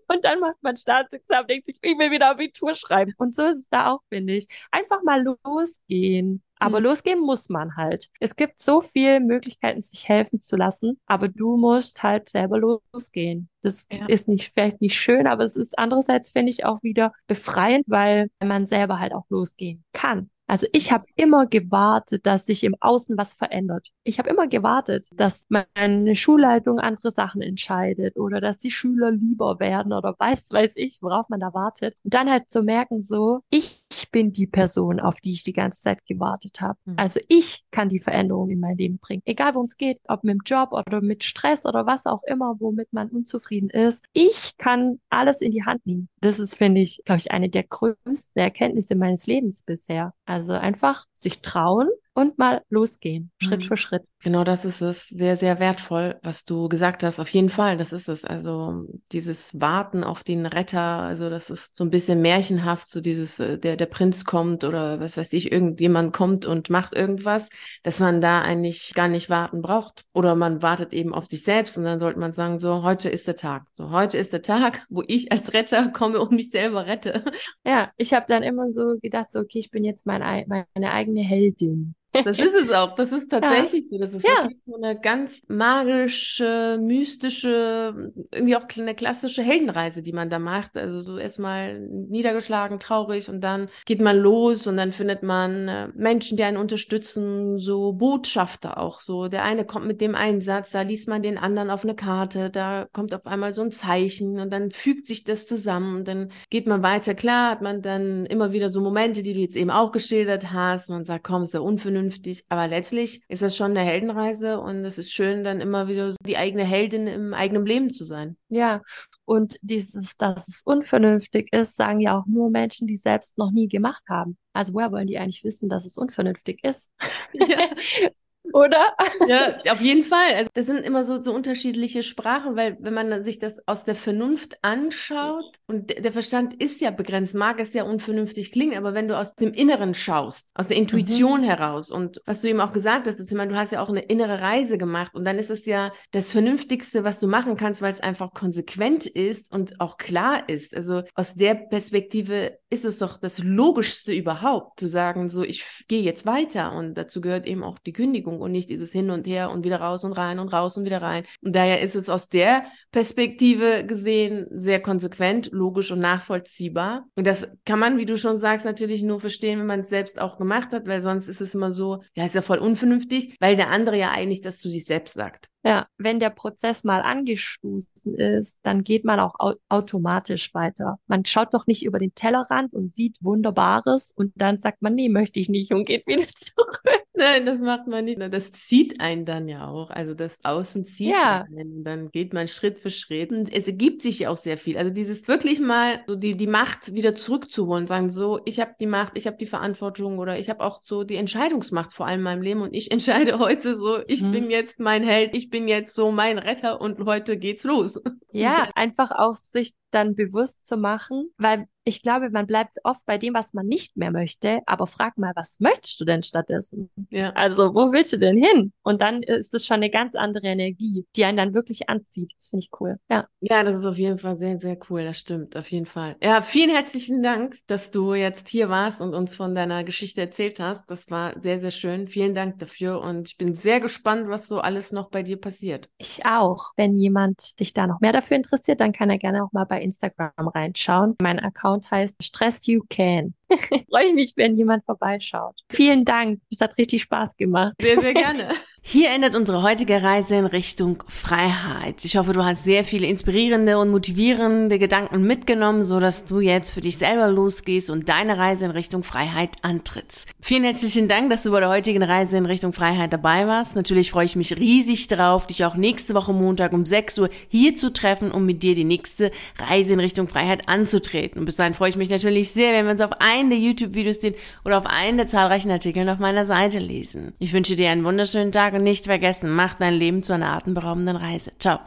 [0.08, 3.13] und dann macht man Staatsexamen, denkt sich, ich will wieder Abitur schreiben.
[3.17, 4.47] Und so ist es da auch, finde ich.
[4.71, 6.41] Einfach mal losgehen.
[6.58, 6.86] Aber mhm.
[6.86, 8.10] losgehen muss man halt.
[8.19, 13.49] Es gibt so viele Möglichkeiten, sich helfen zu lassen, aber du musst halt selber losgehen.
[13.62, 14.06] Das ja.
[14.08, 18.30] ist nicht, vielleicht nicht schön, aber es ist andererseits, finde ich, auch wieder befreiend, weil
[18.43, 20.30] man selber halt auch losgehen kann.
[20.48, 23.88] Also ich habe immer gewartet, dass sich im Außen was verändert.
[24.04, 29.60] Ich habe immer gewartet, dass meine Schulleitung andere Sachen entscheidet oder dass die Schüler lieber
[29.60, 31.96] werden oder weiß, weiß ich, worauf man da wartet.
[32.04, 35.54] Und dann halt zu merken, so, ich ich bin die Person, auf die ich die
[35.54, 36.78] ganze Zeit gewartet habe.
[36.86, 36.96] Mhm.
[36.98, 39.22] Also ich kann die Veränderung in mein Leben bringen.
[39.26, 42.56] Egal worum es geht, ob mit dem Job oder mit Stress oder was auch immer,
[42.60, 44.04] womit man unzufrieden ist.
[44.14, 46.10] Ich kann alles in die Hand nehmen.
[46.20, 50.14] Das ist, finde ich, glaube ich, eine der größten Erkenntnisse meines Lebens bisher.
[50.26, 53.66] Also einfach sich trauen und mal losgehen, Schritt Mhm.
[53.68, 54.03] für Schritt.
[54.24, 55.07] Genau das ist es.
[55.09, 57.20] Sehr, sehr wertvoll, was du gesagt hast.
[57.20, 58.26] Auf jeden Fall, das ist es.
[58.26, 63.39] Also dieses Warten auf den Retter, also das ist so ein bisschen märchenhaft, so dieses,
[63.39, 67.49] äh, der, der Prinz kommt oder was weiß ich, irgendjemand kommt und macht irgendwas,
[67.84, 70.05] dass man da eigentlich gar nicht warten braucht.
[70.13, 73.28] Oder man wartet eben auf sich selbst und dann sollte man sagen, so, heute ist
[73.28, 73.68] der Tag.
[73.74, 77.24] So, heute ist der Tag, wo ich als Retter komme und mich selber rette.
[77.63, 80.91] Ja, ich habe dann immer so gedacht, so, okay, ich bin jetzt mein, ei- meine
[80.91, 81.93] eigene Heldin.
[82.24, 82.95] Das ist es auch.
[82.95, 83.97] Das ist tatsächlich so.
[83.97, 84.43] Das ist Ja.
[84.43, 90.78] wirklich so eine ganz magische, mystische, irgendwie auch eine klassische Heldenreise, die man da macht.
[90.78, 95.88] Also so erstmal niedergeschlagen, traurig und dann geht man los und dann findet man äh,
[95.95, 99.28] Menschen, die einen unterstützen, so Botschafter auch so.
[99.28, 102.88] Der eine kommt mit dem Einsatz, da liest man den anderen auf eine Karte, da
[102.93, 106.68] kommt auf einmal so ein Zeichen und dann fügt sich das zusammen und dann geht
[106.68, 107.13] man weiter.
[107.16, 110.89] Klar hat man dann immer wieder so Momente, die du jetzt eben auch geschildert hast.
[110.89, 112.05] Man sagt, komm, ist ja unvernünftig.
[112.49, 116.18] Aber letztlich ist das schon eine Heldenreise und es ist schön, dann immer wieder so
[116.26, 118.38] die eigene Heldin im eigenen Leben zu sein.
[118.49, 118.82] Ja,
[119.26, 123.68] und dieses, dass es unvernünftig ist, sagen ja auch nur Menschen, die selbst noch nie
[123.68, 124.38] gemacht haben.
[124.53, 126.89] Also woher wollen die eigentlich wissen, dass es unvernünftig ist?
[127.34, 127.70] Ja.
[128.54, 128.93] Oder?
[129.28, 130.36] Ja, auf jeden Fall.
[130.36, 133.96] Also das sind immer so, so unterschiedliche Sprachen, weil wenn man sich das aus der
[133.96, 139.08] Vernunft anschaut und der Verstand ist ja begrenzt, mag es ja unvernünftig klingen, aber wenn
[139.08, 143.08] du aus dem Inneren schaust, aus der Intuition heraus und was du eben auch gesagt
[143.08, 145.66] hast, ist immer, du hast ja auch eine innere Reise gemacht und dann ist es
[145.66, 150.48] ja das Vernünftigste, was du machen kannst, weil es einfach konsequent ist und auch klar
[150.48, 150.76] ist.
[150.76, 156.04] Also aus der Perspektive ist es doch das Logischste überhaupt, zu sagen, so ich gehe
[156.04, 159.52] jetzt weiter und dazu gehört eben auch die Kündigung und nicht dieses Hin und Her
[159.52, 161.26] und wieder raus und rein und raus und wieder rein.
[161.42, 167.06] Und daher ist es aus der Perspektive gesehen sehr konsequent, logisch und nachvollziehbar.
[167.16, 170.20] Und das kann man, wie du schon sagst, natürlich nur verstehen, wenn man es selbst
[170.20, 173.56] auch gemacht hat, weil sonst ist es immer so, ja, ist ja voll unvernünftig, weil
[173.56, 175.50] der andere ja eigentlich das zu sich selbst sagt.
[175.66, 181.00] Ja, wenn der Prozess mal angestoßen ist, dann geht man auch au automatisch weiter.
[181.08, 185.10] Man schaut doch nicht über den Tellerrand und sieht Wunderbares und dann sagt man, nee,
[185.10, 187.05] möchte ich nicht und geht wieder zurück.
[187.18, 188.20] Nein, das macht man nicht.
[188.20, 189.89] Das zieht einen dann ja auch.
[189.89, 191.45] Also das Außen zieht Ja.
[191.49, 191.78] einen.
[191.78, 193.32] Und dann geht man Schritt für Schritt.
[193.32, 194.78] Und es ergibt sich ja auch sehr viel.
[194.78, 198.88] Also dieses wirklich mal so die, die Macht wieder zurückzuholen, sagen so, ich habe die
[198.88, 202.24] Macht, ich habe die Verantwortung oder ich habe auch so die Entscheidungsmacht vor allem in
[202.24, 202.91] meinem Leben und ich
[203.32, 204.32] entscheide heute so, ich Mhm.
[204.32, 207.99] bin jetzt mein Held, ich bin jetzt so mein Retter und heute geht's los.
[208.32, 213.18] Ja, einfach auch sich dann bewusst zu machen, weil ich glaube, man bleibt oft bei
[213.18, 216.90] dem, was man nicht mehr möchte, aber frag mal, was möchtest du denn stattdessen?
[217.12, 217.30] Ja.
[217.34, 218.74] Also, wo willst du denn hin?
[218.82, 222.34] Und dann ist es schon eine ganz andere Energie, die einen dann wirklich anzieht.
[222.38, 222.98] Das finde ich cool.
[223.10, 223.28] Ja.
[223.40, 225.04] Ja, das ist auf jeden Fall sehr, sehr cool.
[225.04, 226.16] Das stimmt, auf jeden Fall.
[226.24, 230.60] Ja, vielen herzlichen Dank, dass du jetzt hier warst und uns von deiner Geschichte erzählt
[230.60, 230.90] hast.
[230.90, 232.08] Das war sehr, sehr schön.
[232.08, 235.88] Vielen Dank dafür und ich bin sehr gespannt, was so alles noch bei dir passiert.
[236.00, 236.72] Ich auch.
[236.78, 239.82] Wenn jemand sich da noch mehr dafür interessiert, dann kann er gerne auch mal bei
[239.82, 241.16] Instagram reinschauen.
[241.22, 243.34] Mein Account heißt Stress You Can.
[243.89, 245.56] Freue ich mich, wenn jemand vorbeischaut.
[245.70, 246.39] Vielen Dank.
[246.52, 247.74] Es hat richtig Spaß gemacht.
[247.80, 248.50] Sehr, sehr gerne.
[248.88, 252.06] Hier endet unsere heutige Reise in Richtung Freiheit.
[252.06, 256.70] Ich hoffe, du hast sehr viele inspirierende und motivierende Gedanken mitgenommen, so dass du jetzt
[256.70, 260.30] für dich selber losgehst und deine Reise in Richtung Freiheit antrittst.
[260.39, 263.76] Vielen herzlichen Dank, dass du bei der heutigen Reise in Richtung Freiheit dabei warst.
[263.76, 267.74] Natürlich freue ich mich riesig drauf, dich auch nächste Woche Montag um 6 Uhr hier
[267.74, 271.39] zu treffen, um mit dir die nächste Reise in Richtung Freiheit anzutreten.
[271.39, 274.22] Und bis dahin freue ich mich natürlich sehr, wenn wir uns auf einen der YouTube-Videos
[274.22, 277.34] sehen oder auf einen der zahlreichen Artikeln auf meiner Seite lesen.
[277.40, 281.16] Ich wünsche dir einen wunderschönen Tag und nicht vergessen, mach dein Leben zu einer atemberaubenden
[281.16, 281.52] Reise.
[281.60, 281.80] Ciao.